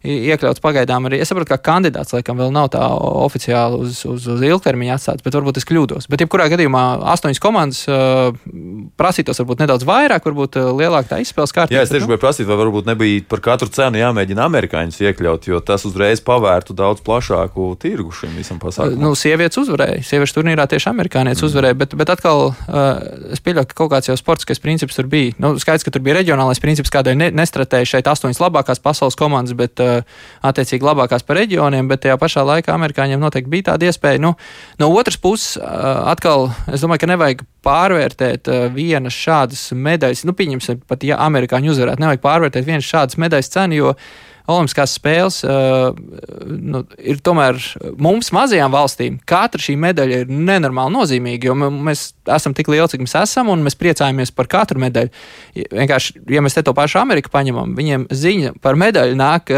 iekļauts 0.04 0.62
pagaidām 0.64 1.10
arī. 1.10 1.20
Es 1.20 1.32
saprotu, 1.32 1.50
ka 1.52 1.60
kandidāts 1.60 2.14
laikam 2.16 2.40
vēl 2.40 2.54
nav 2.56 2.70
tā 2.72 2.86
oficiāli 2.90 3.82
uz, 3.84 4.00
uz, 4.08 4.28
uz 4.32 4.44
ilgtermiņa 4.48 4.96
atstāts, 4.96 5.24
bet 5.26 5.36
varbūt 5.36 5.60
es 5.60 5.68
kļūdos. 5.68 6.08
Bet, 6.12 6.24
jebkurā 6.24 6.48
gadījumā, 6.54 6.84
astoņas 7.14 7.42
komandas 7.44 7.82
uh, 7.92 8.32
prasītos 9.00 9.42
varbūt 9.42 9.64
nedaudz 9.66 9.84
vairāk, 9.88 10.24
varbūt 10.30 10.60
uh, 10.62 10.70
lielāka 10.80 11.16
tā 11.16 11.20
izspēles 11.24 11.56
kārtība. 11.56 11.80
Jā, 11.80 11.84
es 11.84 11.92
tieši 11.92 12.08
gribēju 12.08 12.24
prasīt, 12.24 12.48
vai 12.48 12.60
varbūt 12.62 12.88
nebija 12.88 13.26
par 13.28 13.44
katru 13.50 13.68
cenu 13.76 14.00
jāmēģina 14.00 14.46
amerikāņus 14.48 15.02
iekļaut, 15.04 15.50
jo 15.52 15.60
tas 15.66 15.84
uzreiz 15.90 16.24
pavērtu 16.24 16.78
daudz 16.78 17.04
plašāku 17.04 17.74
tirgu 17.82 18.16
šim 18.16 18.40
visam 18.40 18.62
pasākumam. 18.62 19.04
Nu, 19.04 19.12
sievietes 19.20 19.60
uzvarēja. 19.60 20.00
Sieviešu 20.08 20.40
turnīrā 20.40 20.68
tieši 20.72 20.92
amerikānietis 20.94 21.44
mm. 21.44 21.52
uzvarēja, 21.52 21.80
bet, 21.84 21.98
bet 22.00 22.14
atkal 22.16 22.50
uh, 22.54 22.88
es 23.36 23.44
pieļauju, 23.44 23.72
ka 23.74 23.80
kaut 23.84 23.92
kāds 23.98 24.12
jau 24.12 24.18
sportiskais 24.20 24.64
princips 24.64 24.96
tur 24.96 25.12
bija. 25.12 25.36
Nu, 25.42 25.54
skaidrs, 25.60 25.84
ka 25.84 25.94
tur 25.94 26.04
bija 26.06 26.20
reģionālais 26.22 26.62
princips, 26.64 26.92
kādēļ 26.94 27.20
ne, 27.20 27.30
nestratēja 27.36 27.94
šeit 27.96 28.10
astoņas 28.12 28.42
labākās 28.44 28.84
pasaules 28.84 29.18
komandas, 29.20 29.56
bet 29.58 29.82
uh, 29.84 29.89
attiecīgi 30.46 30.86
labākās 30.86 31.26
par 31.28 31.40
reģioniem, 31.42 31.90
bet 31.92 32.04
tajā 32.06 32.18
pašā 32.22 32.46
laikā 32.48 32.74
amerikāņiem 32.76 33.22
noteikti 33.22 33.54
bija 33.54 33.72
tāda 33.72 33.90
iespēja. 33.90 34.22
Nu, 34.24 34.34
no 34.82 34.92
otras 34.96 35.20
puses, 35.22 35.58
atkal 35.60 36.50
es 36.72 36.86
domāju, 36.86 37.04
ka 37.04 37.12
nevajag 37.14 37.44
pārvērtēt 37.66 38.50
vienas 38.76 39.16
šādas 39.16 39.70
medaļas, 39.76 40.26
nu, 40.28 40.36
pieņemsim, 40.38 40.84
pat 40.90 41.04
ja 41.08 41.20
amerikāņi 41.26 41.74
uzvarētu, 41.74 42.04
nevajag 42.06 42.26
pārvērtēt 42.26 42.68
vienas 42.68 42.88
šādas 42.88 43.20
medaļas 43.22 43.54
cenu, 43.56 43.80
jo 43.80 43.96
Olimpiskās 44.50 44.96
spēles 44.98 45.40
uh, 45.46 45.92
nu, 46.50 46.82
ir 46.98 47.20
tomēr 47.26 47.60
mums, 48.02 48.32
mazajām 48.36 48.74
valstīm, 48.74 49.20
katra 49.30 49.62
šī 49.62 49.76
medaļa 49.80 50.24
ir 50.24 50.32
nenormāli 50.34 50.96
nozīmīga, 50.96 51.52
jo 51.52 51.56
mēs 51.60 52.10
esam 52.30 52.56
tik 52.58 52.72
lieli, 52.72 52.88
cik 52.92 53.04
mēs 53.06 53.16
esam, 53.22 53.52
un 53.54 53.64
mēs 53.66 53.78
priecājamies 53.80 54.34
par 54.36 54.50
katru 54.52 54.82
medaļu. 54.82 55.14
Vienkārši, 55.56 56.24
ja 56.34 56.44
mēs 56.46 56.58
te 56.58 56.64
to 56.66 56.74
pašu 56.78 57.02
Ameriku 57.02 57.32
paņemam, 57.34 57.76
viņiem 57.78 58.08
ziņa 58.10 58.56
par 58.64 58.80
medaļu 58.80 59.18
nāk, 59.20 59.54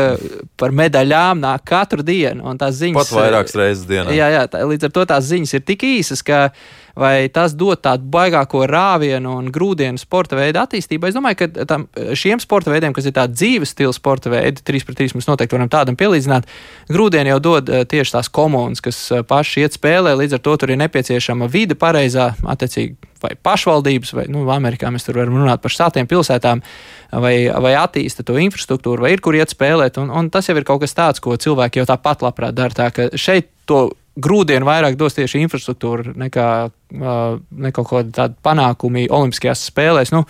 par 0.60 0.76
medaļām 0.76 1.42
nāk 1.44 1.66
katru 1.72 2.06
dienu, 2.06 2.46
un 2.52 2.62
tās 2.62 2.78
ziņas. 2.82 3.12
Pat 3.12 3.18
vairākas 3.22 3.58
reizes 3.60 3.88
dienā. 3.90 4.14
Jā, 4.16 4.30
jā, 4.36 4.46
tā, 4.52 4.64
līdz 4.68 4.90
ar 4.90 4.96
to 4.98 5.08
tās 5.14 5.28
ziņas 5.32 5.58
ir 5.58 5.66
tik 5.68 5.88
īsas, 5.88 6.24
ka 6.26 6.48
vai 6.96 7.30
tas 7.34 7.56
dod 7.58 7.82
tādu 7.84 8.08
baigāko 8.12 8.64
rāvienu 8.70 9.36
un 9.40 9.52
grūdienu 9.54 10.02
sporta 10.02 10.38
veidu 10.40 10.62
attīstībai. 10.64 11.12
Es 11.12 11.18
domāju, 11.18 11.40
ka 11.42 11.66
tam, 11.70 11.88
šiem 12.18 12.42
sporta 12.44 12.74
veidiem, 12.74 12.96
kas 12.96 13.08
ir 13.08 13.16
tādi 13.16 13.38
dzīves 13.38 13.76
stila 13.76 13.96
sporta 13.96 14.32
veidi, 14.34 14.64
3 14.68 14.88
pret 14.88 15.02
3 15.04 15.18
mēs 15.18 15.30
noteikti 15.30 15.58
varam 15.58 15.72
tādam 15.72 16.00
pielīdzināt, 16.00 16.50
grūdieni 16.92 17.34
jau 17.34 17.40
dod 17.52 17.70
eh, 17.70 17.86
tieši 17.90 18.18
tās 18.18 18.32
komunas, 18.32 18.84
kas 18.84 19.04
eh, 19.12 19.24
paši 19.28 19.66
iet 19.66 19.78
spēlē, 19.78 20.16
līdz 20.20 20.38
ar 20.38 20.44
to 20.46 20.58
tur 20.62 20.74
ir 20.74 20.82
nepieciešama 20.82 21.50
vide 21.52 21.78
pareizā, 21.80 22.32
attiecīgi 22.56 23.12
vai 23.22 23.36
pašvaldības, 23.38 24.14
vai 24.18 24.26
nu, 24.34 24.44
Amerikā 24.52 24.90
mēs 24.92 25.06
tur 25.06 25.20
varam 25.22 25.38
runāt 25.38 25.62
par 25.62 25.74
štatiem, 25.74 26.10
pilsētām, 26.10 26.64
vai, 27.12 27.36
vai 27.64 27.74
attīsta 27.78 28.26
to 28.26 28.38
infrastruktūru, 28.42 29.06
vai 29.06 29.14
ir 29.16 29.22
kur 29.24 29.38
iet 29.38 29.54
spēlēt. 29.54 30.00
Un, 30.02 30.10
un 30.10 30.32
tas 30.34 30.50
jau 30.50 30.58
ir 30.58 30.66
kaut 30.68 30.82
kas 30.84 30.98
tāds, 30.98 31.22
ko 31.24 31.38
cilvēki 31.38 31.82
jau 31.82 31.88
tāpat 31.94 32.26
labprāt 32.26 32.58
dara. 32.58 32.74
Tā 32.74 33.12
šeit 33.20 33.52
to 33.70 33.92
grūdienu 34.20 34.68
vairāk 34.68 34.98
dos 35.00 35.16
tieši 35.16 35.44
infrastruktūra 35.46 36.16
nekā, 36.20 36.48
nekā 36.92 37.76
kaut 37.78 37.90
kāda 37.92 38.16
tāda 38.18 38.38
panākumi 38.44 39.08
Olimpiskajās 39.12 39.68
spēlēs, 39.70 40.14
nu, 40.16 40.26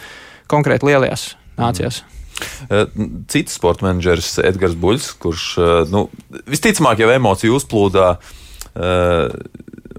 konkrēti 0.52 0.92
lielajās 0.92 1.32
nācijās. 1.60 2.04
Mm. 2.04 3.26
Cits 3.30 3.58
sporta 3.58 3.86
menedžers 3.86 4.40
Edgars 4.42 4.78
Buļs, 4.80 5.12
kurš 5.22 5.48
nu, 5.92 6.08
visticamāk 6.50 7.04
jau 7.04 7.12
emociju 7.14 7.58
uzplūdā 7.58 8.14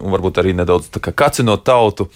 un 0.02 0.14
varbūt 0.14 0.40
arī 0.42 0.54
nedaudz 0.56 0.90
kacinot 1.14 1.64
tautu, 1.66 2.08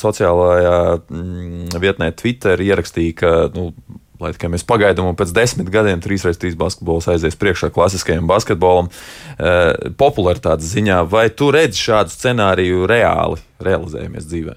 sociālajā 0.00 0.78
mm, 0.96 1.76
vietnē 1.82 2.10
Twitter 2.16 2.62
ierakstīja, 2.64 3.16
ka 3.20 3.32
nu, 3.54 3.70
lai 4.20 4.32
tikai 4.36 4.50
mēs 4.52 4.66
pagaidām, 4.66 5.10
un 5.10 5.16
pēc 5.18 5.32
desmit 5.36 5.70
gadiem 5.72 6.02
3x3 6.04 6.56
basketbols 6.58 7.08
aizies 7.12 7.38
priekšā 7.38 7.72
klasiskajam 7.74 8.28
basketbolam, 8.30 8.90
eh, 9.38 9.72
popularitātes 9.98 10.72
ziņā. 10.74 11.02
Vai 11.10 11.28
tu 11.30 11.50
redzi 11.54 11.82
šādu 11.88 12.14
scenāriju 12.14 12.86
reāli 12.90 13.42
realizējamies 13.60 14.28
dzīvē? 14.30 14.56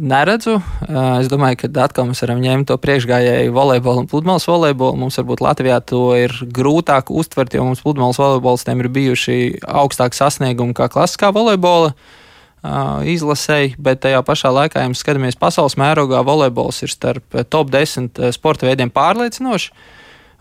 Neredzu. 0.00 0.54
Eh, 0.88 1.20
es 1.20 1.28
domāju, 1.28 1.58
ka 1.60 1.84
atkal 1.84 2.06
mēs 2.08 2.22
varam 2.24 2.40
ņemt 2.40 2.70
to 2.70 2.78
priekšgājēju 2.80 3.52
volejbolu 3.52 3.98
un 4.04 4.08
pludmales 4.08 4.48
volejbolu. 4.48 4.96
Mums 4.96 5.18
varbūt 5.20 5.44
Latvijā 5.44 5.84
to 5.84 6.14
ir 6.16 6.30
grūtāk 6.30 7.12
uztvert, 7.12 7.52
jo 7.52 7.64
mums 7.64 7.84
pludmales 7.84 8.16
volejbolistiem 8.16 8.80
ir 8.80 8.88
bijuši 8.88 9.38
augstāki 9.60 10.16
sasniegumi 10.16 10.72
kā 10.72 10.88
klasiskā 10.88 11.32
volejbola. 11.32 11.92
Uh, 11.92 12.21
izlasēji, 12.62 13.74
bet 13.82 14.04
tajā 14.04 14.20
pašā 14.26 14.52
laikā, 14.54 14.82
ja 14.82 14.90
mēs 14.90 15.02
skatāmies 15.02 15.38
pasaules 15.38 15.74
mērogā, 15.80 16.22
volejbols 16.26 16.82
ir 16.86 16.92
starp 16.92 17.42
top 17.50 17.72
10 17.74 18.22
sporta 18.36 18.68
veidiem 18.68 18.92
pārliecinoši. 18.94 19.74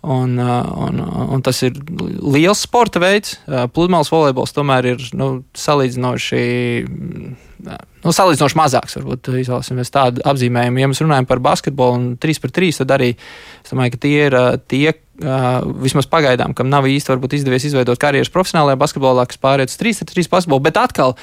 Un, 0.01 0.39
un, 0.41 1.01
un 1.29 1.41
tas 1.45 1.59
ir 1.61 1.75
liels 2.01 2.63
sporta 2.65 2.97
veids. 3.01 3.35
Pludmales 3.73 4.09
volejbols 4.09 4.53
tomēr 4.55 4.87
ir 4.95 5.03
nu, 5.13 5.27
salīdzinoši, 5.53 6.39
nu, 7.61 8.09
salīdzinoši 8.09 8.57
mazāks. 8.57 8.97
Varbūt 8.97 9.29
izvēlēsimies 9.43 9.93
tādu 9.93 10.25
apzīmējumu. 10.25 10.81
Ja 10.81 10.89
mēs 10.89 11.03
runājam 11.05 11.29
par 11.29 11.43
basketbolu 11.45 11.99
un 11.99 12.09
3 12.17 12.41
pret 12.41 12.57
3, 12.57 12.81
tad 12.81 12.95
arī 12.97 13.11
es 13.13 13.69
domāju, 13.69 13.93
ka 13.93 14.01
tie 14.07 14.15
ir 14.23 14.37
tie, 14.73 14.87
vismaz 15.85 16.09
pagaidām, 16.09 16.57
kam 16.57 16.69
nav 16.73 16.89
īsti 16.89 17.19
izdevies 17.37 17.69
izveidot 17.69 18.01
karjeras 18.01 18.33
profesionālajā 18.33 18.81
basketbolā, 18.81 19.27
kas 19.29 19.37
pāriet 19.37 19.69
uz 19.69 19.77
3 19.77 20.01
pret 20.01 20.17
3 20.17 20.33
basketbolu. 20.33 20.65
Bet 20.65 20.81
atkal 20.81 21.13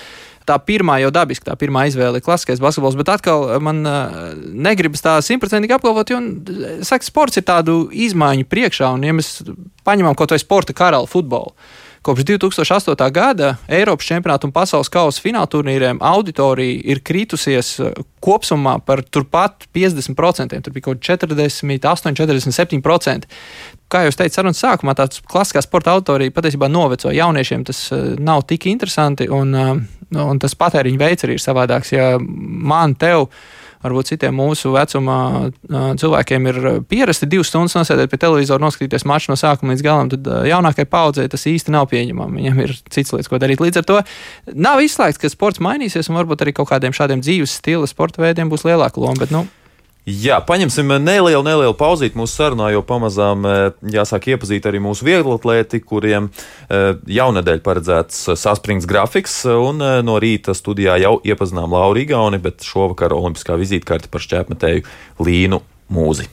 tā 0.49 0.57
pirmā 0.65 0.99
jau 1.03 1.11
dabiski, 1.15 1.47
tā 1.49 1.57
pirmā 1.59 1.87
izvēle 1.91 2.21
ir 2.21 2.25
klasiskais 2.25 2.63
basketbols, 2.63 2.97
bet 2.99 3.13
atkal 3.13 3.47
eh, 3.53 3.61
man 3.63 3.83
uh, 3.87 4.31
negribas 4.37 5.05
tā 5.05 5.19
simtprocentīgi 5.25 5.77
apgalvot, 5.77 6.13
jo, 6.13 6.21
eh, 6.21 6.81
saka, 6.87 7.07
sports 7.07 7.41
ir 7.41 7.47
tādu 7.49 7.81
izmaiņu 7.93 8.49
priekšā, 8.49 8.93
un 8.97 9.07
ja 9.07 9.17
mēs 9.17 9.43
paņemam 9.89 10.17
kaut 10.19 10.35
vai 10.35 10.41
sporta 10.43 10.77
karalu 10.77 11.09
futbolu. 11.11 11.55
Kopš 12.03 12.25
2008. 12.29 13.11
gada 13.15 13.55
Eiropas 13.69 14.07
čempionāta 14.07 14.47
un 14.49 14.55
pasaules 14.55 14.91
kausa 14.93 15.23
fināla 15.23 15.51
turnīriem 15.51 15.99
auditorija 16.05 16.83
ir 16.93 17.03
kritusies 17.05 17.75
kopumā 18.25 18.79
par 18.85 19.03
turpat 19.03 19.67
50%. 19.75 20.63
Tur 20.63 20.77
bija 20.77 20.89
kaut 20.91 21.03
kādi 21.03 21.27
48, 21.27 22.15
47% 22.19 23.29
kā 23.89 24.05
jau 24.05 24.13
teicu, 24.13 24.37
sarunas 24.37 24.61
sākumā 24.61 24.95
tā 24.97 25.07
klasiskā 25.29 25.63
sporta 25.65 25.95
autorija 25.97 26.35
patiesībā 26.35 26.69
noveco. 26.71 27.13
Jauniešiem 27.15 27.65
tas 27.69 27.87
uh, 27.95 28.13
nav 28.21 28.45
tik 28.51 28.69
interesanti, 28.71 29.29
un, 29.33 29.55
uh, 29.57 30.21
un 30.25 30.41
tas 30.43 30.57
patēriņa 30.59 31.01
veids 31.01 31.27
arī 31.27 31.39
ir 31.39 31.45
savādāks. 31.45 31.95
Ja 31.97 32.11
man, 32.21 32.97
tev, 33.01 33.29
varbūt 33.85 34.13
citiem 34.13 34.37
mūsu 34.39 34.73
vecumā 34.75 35.19
cilvēkiem 36.01 36.49
ir 36.51 36.61
pierasti 36.89 37.29
divas 37.31 37.51
stundas 37.53 37.77
nosēdēt 37.79 38.11
pie 38.13 38.21
televizora, 38.21 38.63
noskatīties 38.65 39.07
maču 39.09 39.33
no 39.33 39.39
sākuma 39.39 39.75
līdz 39.75 39.85
galam, 39.87 40.13
tad 40.13 40.29
jaunākajai 40.51 40.91
paudzei 40.91 41.29
tas 41.31 41.47
īsti 41.51 41.75
nav 41.75 41.89
pieņemami. 41.93 42.43
Viņam 42.43 42.65
ir 42.65 42.75
cits 42.91 43.15
lietas, 43.15 43.31
ko 43.31 43.41
darīt. 43.43 43.63
Līdz 43.63 43.83
ar 43.83 43.89
to 43.89 44.01
nav 44.55 44.83
izslēgts, 44.85 45.21
ka 45.23 45.31
sports 45.33 45.63
mainīsies, 45.65 46.11
un 46.11 46.19
varbūt 46.21 46.45
arī 46.45 46.57
kaut 46.57 46.71
kādiem 46.73 46.97
šādiem 46.97 47.23
dzīves 47.25 47.59
stila 47.61 47.89
sporta 47.91 48.25
veidiem 48.25 48.51
būs 48.53 48.67
lielāka 48.69 49.03
loma. 49.03 49.19
Bet, 49.23 49.35
nu, 49.35 49.47
Jā, 50.09 50.39
paņemsim 50.41 50.89
nelielu, 51.05 51.43
nelielu 51.45 51.75
pauzīti 51.77 52.17
mūsu 52.17 52.39
sarunā, 52.39 52.71
jo 52.73 52.81
pamazām 52.87 53.45
jāsāk 53.93 54.31
iepazīt 54.33 54.65
arī 54.71 54.81
mūsu 54.81 55.05
vieglatlēti, 55.05 55.83
kuriem 55.85 56.31
jaunadēļ 57.13 57.61
paredzēts 57.67 58.23
saspringts 58.41 58.89
grafiks, 58.89 59.43
un 59.53 59.83
no 60.07 60.17
rīta 60.23 60.57
studijā 60.57 60.97
jau 61.03 61.19
iepazinām 61.29 61.77
Lauru 61.77 62.01
Igauni, 62.07 62.41
bet 62.41 62.65
šovakar 62.65 63.13
olimpiskā 63.19 63.59
vizītkarte 63.61 64.09
par 64.09 64.25
šķēpmetēju 64.25 64.87
Līnu 65.29 65.61
Mūzi. 65.93 66.31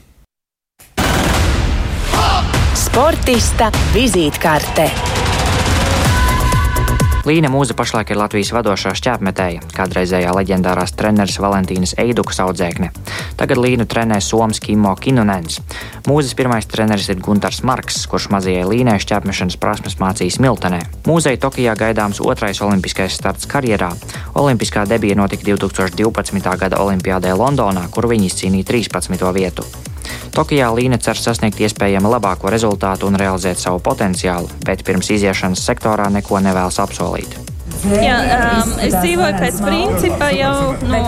Sportista 2.86 3.68
vizītkarte. 3.92 5.15
Līna 7.26 7.48
Mūza 7.50 7.74
pašlaik 7.74 8.12
ir 8.12 8.20
Latvijas 8.20 8.52
vadošā 8.54 8.92
šķēpmetēja, 8.94 9.64
kādreizējā 9.74 10.30
leģendārās 10.36 10.92
treneris 10.94 11.40
Valentīnas 11.42 11.96
Eidukas 11.98 12.38
audzēkne. 12.44 12.92
Tagad 13.40 13.58
Līnu 13.58 13.82
trenē 13.90 14.20
Somas 14.22 14.60
Kimo 14.62 14.92
Kinunens. 14.94 15.58
Mūzes 16.06 16.36
pirmais 16.38 16.70
treneris 16.70 17.08
ir 17.10 17.18
Gunārs 17.18 17.64
Marks, 17.66 17.98
kurš 18.06 18.28
mazajai 18.30 18.62
Līnai 18.70 19.00
šķēpmešanas 19.02 19.58
prasmes 19.58 19.98
mācīs 19.98 20.38
Miltenē. 20.38 20.84
Mūzei 21.10 21.34
Tokijā 21.42 21.74
gaidāms 21.74 22.22
otrais 22.22 22.62
olimpiskais 22.62 23.18
starts 23.18 23.50
karjerā. 23.50 23.90
Olimpiskā 24.38 24.86
debija 24.86 25.18
notika 25.18 25.50
2012. 25.50 26.54
gada 26.62 26.78
Olimpiādē 26.86 27.34
Londonā, 27.34 27.88
kur 27.90 28.06
viņi 28.06 28.30
izcīnīja 28.30 28.70
13. 28.70 29.34
vietu. 29.34 29.66
Tokijā 30.36 30.70
Līna 30.76 31.00
cer 31.02 31.18
sasniegt 31.20 31.60
iespējami 31.62 32.12
labāko 32.12 32.52
rezultātu 32.52 33.10
un 33.10 33.18
realizēt 33.20 33.60
savu 33.62 33.82
potenciālu, 33.84 34.50
bet 34.66 34.84
pirms 34.86 35.12
iziešanas 35.16 35.64
sektorā 35.66 36.10
neko 36.12 36.42
nevēlas 36.44 36.80
apsolīt. 36.84 37.38
Jā, 37.86 38.16
um, 38.18 38.70
es 38.82 38.94
dzīvoju 38.94 39.36
pēc 39.38 39.58
principa 39.62 40.28
jau 40.34 40.72
no 40.88 41.00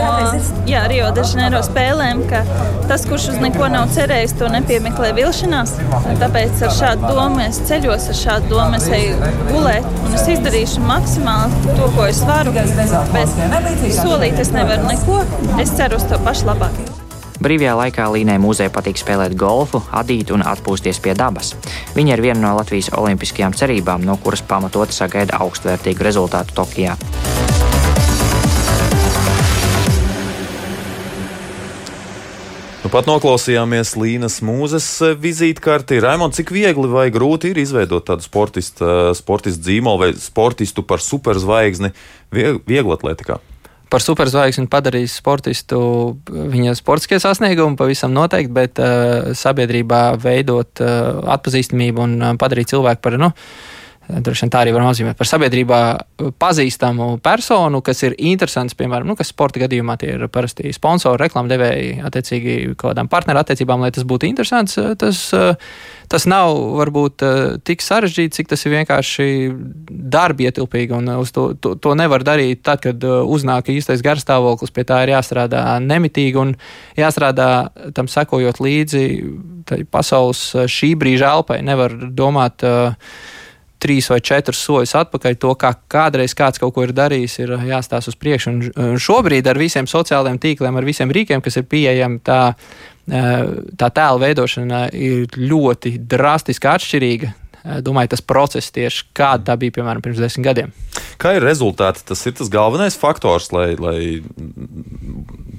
jā, 0.69 0.83
Rio 0.91 1.09
de 1.15 1.25
Janeiro 1.27 1.63
spēlēm, 1.65 2.23
ka 2.31 2.43
tas, 2.91 3.07
kurš 3.09 3.31
uz 3.33 3.41
neko 3.43 3.71
nav 3.73 3.89
cerējis, 3.95 4.37
to 4.39 4.51
nepiemeklē 4.53 5.11
vilšanās. 5.17 5.75
Tāpēc 6.21 6.63
ar 6.69 6.77
šādu 6.79 7.11
domu 7.15 7.43
es 7.47 7.63
ceļos, 7.71 8.11
ar 8.13 8.21
šādu 8.21 8.53
domu 8.53 8.79
es 8.79 8.87
eju 9.01 9.33
gulēt, 9.49 9.91
un 10.05 10.21
es 10.21 10.29
izdarīšu 10.37 10.85
maksimāli 10.87 11.65
to, 11.73 11.91
ko 11.97 12.07
es 12.11 12.23
varu. 12.29 12.55
Bet 12.55 13.85
solīt 13.99 14.39
es 14.39 14.55
nevaru 14.55 14.89
neko. 14.93 15.21
Es 15.63 15.75
ceru 15.79 15.99
uz 15.99 16.09
to 16.11 16.21
pašu 16.27 16.51
labāko. 16.53 16.98
Brīvajā 17.39 17.75
laikā 17.79 18.05
Līnai 18.11 18.35
mūzē 18.43 18.67
patīk 18.75 18.99
spēlēt 18.99 19.37
golfu, 19.39 19.79
adīt 19.95 20.33
un 20.35 20.43
atpūsties 20.43 20.99
pie 21.05 21.13
dabas. 21.15 21.53
Viņa 21.95 22.17
ir 22.17 22.23
viena 22.25 22.41
no 22.43 22.57
Latvijas 22.59 22.91
olimpiskajām 22.99 23.55
cerībām, 23.55 24.03
no 24.03 24.17
kuras 24.19 24.43
pamatot 24.43 24.91
sagaida 24.91 25.39
augstvērtīgu 25.39 26.03
rezultātu 26.03 26.57
Tokijā. 26.59 26.97
Nu, 32.83 32.91
pat 32.91 33.07
noklausījāmies 33.07 33.95
Līnas 34.01 34.41
mūzes 34.43 34.89
vizītkarti. 35.23 36.01
Raimond, 36.03 36.35
cik 36.35 36.51
viegli 36.57 36.91
vai 36.91 37.07
grūti 37.15 37.53
ir 37.53 37.61
izveidot 37.63 38.07
tādu 38.11 38.27
sportistu, 38.27 38.89
sportistu 39.19 39.63
dzīmolu 39.67 40.03
vai 40.03 40.11
sportistu 40.19 40.83
par 40.83 41.05
superzvaigzni 41.05 41.93
vieglatlētikā? 42.33 43.39
Par 43.93 44.05
superzvaigzni 44.05 44.69
padarīs 44.71 45.17
sportistu 45.21 45.81
viņa 46.29 46.75
sportiskie 46.79 47.19
sasniegumi 47.23 47.79
pavisam 47.79 48.15
noteikti, 48.17 48.53
bet 48.55 48.83
uh, 48.83 49.33
sabiedrībā 49.39 50.03
veidot 50.23 50.83
uh, 50.85 51.25
atpazīstamību 51.37 52.05
un 52.05 52.17
padarīt 52.41 52.75
cilvēku 52.75 53.05
par, 53.05 53.19
nu, 53.21 53.33
droši 54.09 54.47
vien 54.47 54.53
tā 54.53 54.63
arī 54.63 54.73
var 54.73 54.85
nozīmēt 54.87 55.19
par 55.19 55.29
sabiedrībā 55.29 55.79
pazīstamu 56.41 57.09
personu, 57.25 57.83
kas 57.85 58.01
ir 58.07 58.17
interesants, 58.17 58.77
piemēram, 58.79 59.11
nu, 59.11 59.17
kas 59.19 59.33
sporta 59.35 59.61
gadījumā 59.61 59.99
tie 60.01 60.15
ir 60.15 60.25
parasti 60.33 60.73
sponsori, 60.73 61.21
reklāmdevēji, 61.27 61.99
attiecīgi 62.09 62.57
kaut 62.73 62.95
kādām 62.95 63.11
partneru 63.13 63.43
attiecībām, 63.43 63.85
lai 63.85 63.93
tas 63.95 64.07
būtu 64.09 64.29
interesants. 64.31 64.79
Tas, 65.01 65.21
tas 66.09 66.29
nav 66.31 66.55
varbūt 66.79 67.25
tik 67.69 67.85
sarežģīti, 67.85 68.39
cik 68.39 68.53
tas 68.53 68.65
ir 68.65 68.77
vienkārši 68.79 69.29
darbi 69.89 70.49
ietilpīgi, 70.49 70.97
un 70.97 71.13
to, 71.35 71.51
to, 71.61 71.75
to 71.77 71.97
nevar 71.99 72.25
darīt 72.25 72.65
tad, 72.65 72.81
kad 72.85 73.05
uznāk 73.05 73.69
īstais 73.75 74.05
garstāvoklis, 74.05 74.73
pie 74.73 74.87
tā 74.89 75.03
ir 75.05 75.15
jāstrādā 75.19 75.67
nemitīgi 75.85 76.41
un 76.41 76.55
jāstrādā 76.97 77.51
tam 77.97 78.09
sekojot 78.09 78.63
līdzi 78.65 79.05
pasaules 79.93 80.47
šī 80.73 80.95
brīža 80.97 81.35
elpai. 81.37 81.61
Nevar 81.67 81.93
domāt, 82.17 82.65
uh, 82.65 82.97
trīs 83.83 84.09
vai 84.11 84.21
četrus 84.25 84.61
soļus 84.67 84.95
atpakaļ. 85.03 85.39
To, 85.43 85.55
kā 85.59 85.73
kādreiz 85.91 86.35
kāds 86.39 86.61
kaut 86.63 86.75
ko 86.77 86.85
ir 86.87 86.95
darījis, 86.97 87.39
ir 87.45 87.55
jāstāsta 87.69 88.13
uz 88.13 88.19
priekšu. 88.19 88.55
Un 88.55 89.01
šobrīd 89.01 89.49
ar 89.51 89.61
visiem 89.61 89.89
sociālajiem 89.91 90.41
tīkliem, 90.43 90.79
ar 90.79 90.87
visiem 90.89 91.13
rīkiem, 91.15 91.43
kas 91.45 91.61
ir 91.61 91.69
pieejami, 91.71 92.23
tā, 92.27 92.41
tā 93.09 93.91
tēla 94.01 94.25
veidošana 94.27 94.87
ir 94.99 95.39
ļoti 95.39 95.99
drastiski 96.11 96.73
atšķirīga. 96.75 97.35
Domāju, 97.85 98.13
tas 98.15 98.25
process 98.25 98.73
tieši 98.75 99.09
kāda 99.17 99.51
tā 99.51 99.57
bija, 99.61 99.75
piemēram, 99.79 100.03
pirms 100.05 100.21
desmit 100.23 100.47
gadiem. 100.47 100.73
Kā 101.21 101.35
ir 101.37 101.45
rezultāti? 101.45 102.05
Tas 102.09 102.23
ir 102.29 102.37
tas 102.39 102.51
galvenais 102.53 102.97
faktors, 102.99 103.51
lai, 103.53 103.73
lai 103.79 103.99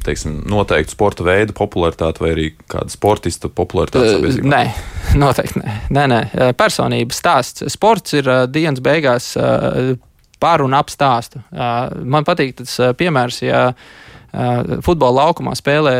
teiksim, 0.05 0.39
noteiktu 0.49 0.95
sporta 0.95 1.25
veidu 1.27 1.55
popularitāti 1.57 2.23
vai 2.23 2.33
arī 2.33 2.47
kāda 2.71 2.93
sportista 2.93 3.51
popularitāti? 3.51 4.41
Nē, 4.45 4.63
noteikti 5.23 5.61
nē. 5.61 5.79
nē, 5.95 6.05
nē. 6.13 6.21
Personības 6.59 7.21
stāsts. 7.21 7.67
Sports 7.75 8.17
ir 8.19 8.31
dienas 8.53 8.81
beigās 8.83 9.33
par 10.39 10.63
un 10.65 10.75
ap 10.77 10.91
stāstu. 10.91 11.41
Man 11.51 12.27
patīk 12.27 12.57
tas 12.61 12.77
piemērs, 12.99 13.43
ja 13.43 13.69
futbola 14.85 15.23
laukumā 15.25 15.55
spēlē 15.57 15.93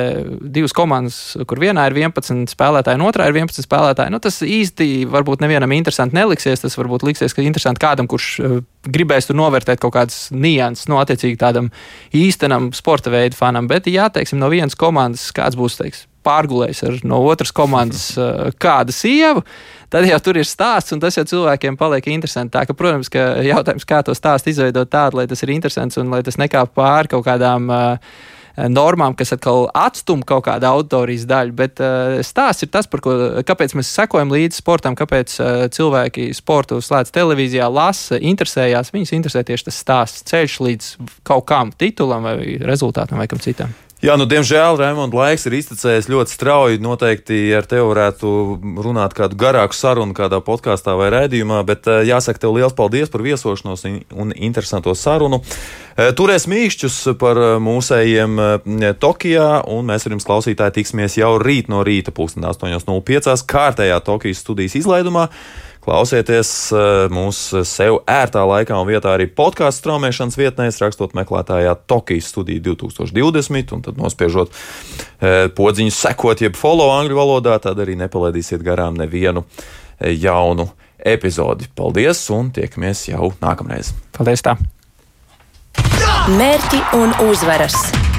divas 0.54 0.73
komandas, 0.78 1.17
kur 1.49 1.62
vienā 1.62 1.88
ir 1.89 1.95
11 1.97 2.52
spēlētāji, 2.54 2.99
un 2.99 3.08
otrā 3.08 3.25
ir 3.25 3.39
11 3.39 3.65
spēlētāji. 3.65 4.13
Nu, 4.13 4.19
tas 4.21 4.38
īsti 4.45 5.08
varbūt 5.10 5.41
nevienam 5.41 5.73
interesanti 5.73 6.17
neliksies. 6.17 6.62
Tas 6.62 6.78
varbūt 6.78 7.08
liksies, 7.08 7.34
ka 7.34 7.41
interesanti 7.41 7.82
kādam, 7.82 8.10
kurš 8.10 8.30
gribēs 8.86 9.30
tur 9.30 9.39
novērtēt 9.39 9.82
kaut 9.82 9.95
kādas 9.97 10.28
nianses, 10.30 10.88
no 10.91 10.99
nu, 10.99 11.02
attiecīgi 11.02 11.41
tādam 11.41 11.71
īstenam 12.15 12.69
sporta 12.78 13.10
veidu 13.13 13.39
fanam. 13.39 13.67
Bet, 13.71 13.89
ja 13.89 14.12
teiksim, 14.13 14.39
no 14.41 14.52
vienas 14.54 14.78
komandas 14.78 15.32
kāds 15.36 15.58
būs 15.58 15.82
teiks, 15.82 16.06
pārgulējis 16.25 16.86
ar 16.86 17.02
no 17.08 17.23
otras 17.32 17.52
komandas 17.56 18.12
kādu 18.62 18.93
sievu, 18.95 19.43
tad 19.93 20.08
jau 20.08 20.19
tur 20.23 20.39
ir 20.39 20.47
stāsts, 20.47 20.93
un 20.95 21.04
tas 21.04 21.17
jau 21.17 21.25
cilvēkiem 21.28 21.78
paliek 21.80 22.10
interesanti. 22.13 22.54
Tā 22.56 22.65
ka, 22.69 22.75
protams, 22.78 23.12
ka 23.13 23.32
jautājums, 23.45 23.88
kā 23.89 24.02
to 24.06 24.15
stāstu 24.17 24.54
izveidot 24.54 24.89
tādu, 24.91 25.19
lai 25.19 25.30
tas 25.30 25.43
ir 25.45 25.54
interesants 25.56 25.99
un 26.02 26.12
lai 26.13 26.23
tas 26.25 26.39
nekāp 26.39 26.75
pāri 26.78 27.12
kaut 27.12 27.25
kādām 27.28 27.69
uh, 27.73 28.13
normām, 28.67 29.15
kas 29.17 29.34
atkal 29.36 29.67
atstum 29.78 30.23
kaut 30.28 30.45
kādu 30.47 30.67
auditorijas 30.69 31.25
daļu. 31.30 31.56
Bet 31.58 31.84
uh, 31.84 32.19
stāsts 32.25 32.65
ir 32.65 32.71
tas, 32.73 32.89
ko, 32.89 33.15
kāpēc 33.47 33.75
mēs 33.78 33.91
sekojam 33.95 34.34
līdzi 34.34 34.62
sportam, 34.62 34.97
kāpēc 34.99 35.36
uh, 35.39 35.65
cilvēki 35.73 36.30
sportu 36.38 36.82
slēdz 36.84 37.13
televīzijā, 37.15 37.69
lasa, 37.71 38.19
interesējās. 38.19 38.93
Viņus 38.95 39.15
interesē 39.17 39.45
tieši 39.47 39.69
tas 39.69 39.84
stāsts, 39.86 40.25
ceļš 40.30 40.58
līdz 40.67 40.95
kaut 41.28 41.47
kam 41.49 41.73
titulam 41.75 42.28
vai 42.30 42.58
rezultātam 42.62 43.21
vai 43.21 43.30
kam 43.32 43.41
citam. 43.43 43.73
Jā, 44.00 44.14
nu, 44.16 44.24
diemžēl 44.32 44.78
Raimonds 44.80 45.12
laiks 45.12 45.44
ir 45.50 45.58
iztecējis 45.58 46.06
ļoti 46.08 46.32
strauji. 46.32 46.80
Noteikti 46.80 47.36
ar 47.52 47.66
tevi 47.68 47.84
varētu 47.84 48.30
runāt 48.80 49.12
kādu 49.18 49.36
garāku 49.42 49.76
sarunu 49.76 50.16
kādā 50.16 50.40
podkāstā 50.40 50.94
vai 50.96 51.10
raidījumā, 51.12 51.58
bet 51.68 51.90
eh, 51.92 52.06
jāsaka 52.08 52.40
tev 52.40 52.56
liels 52.56 52.78
paldies 52.78 53.12
par 53.12 53.26
viesošanos 53.28 53.84
un 54.16 54.32
interesanto 54.40 54.96
sarunu. 54.96 55.42
Eh, 55.98 56.14
turēs 56.16 56.48
mīkšķus 56.48 57.00
par 57.20 57.44
eh, 57.44 57.52
mūsējiem 57.60 58.40
Tokijā, 59.04 59.50
un 59.68 59.92
mēs 59.92 60.08
ar 60.08 60.16
jums 60.16 60.30
klausītāji 60.32 60.78
tiksimies 60.80 61.20
jau 61.20 61.34
rīt 61.44 61.68
no 61.68 61.84
rīta, 61.84 62.16
8.05. 62.16 63.36
kārtējā 63.52 64.00
Tokijas 64.08 64.46
studijas 64.46 64.80
izlaidumā. 64.80 65.28
Klausieties 65.89 66.49
eh, 66.69 67.08
mūsu 67.10 67.63
sev 67.65 68.04
ērtā 68.10 68.43
laikā 68.45 68.78
un 68.78 68.86
vietā 68.86 69.15
arī 69.15 69.25
podkāstu 69.25 69.82
straumēšanas 69.82 70.38
vietnēs, 70.38 70.78
rakstot 70.84 71.15
meklētājā 71.17 71.71
Tokijas 71.89 72.28
studija 72.30 72.62
2020, 72.67 73.73
un 73.73 73.82
tad 73.88 73.97
nospiežot 73.97 74.54
eh, 74.54 75.47
podziņu 75.58 75.95
sekot, 75.95 76.43
jeb 76.45 76.60
follow 76.60 76.93
angļu 76.93 77.17
valodā, 77.17 77.58
tad 77.63 77.82
arī 77.82 77.97
nepalaidīsiet 78.04 78.62
garām 78.65 78.99
nevienu 79.02 79.47
eh, 79.47 80.13
jaunu 80.13 80.67
epizodi. 80.99 81.71
Paldies, 81.73 82.21
un 82.38 82.54
tiekamies 82.54 83.08
jau 83.10 83.32
nākamreiz. 83.41 83.95
Paldies! 84.13 84.45
Tā. 84.45 84.60
Mērķi 86.30 86.86
un 87.02 87.17
uzvaras! 87.32 88.18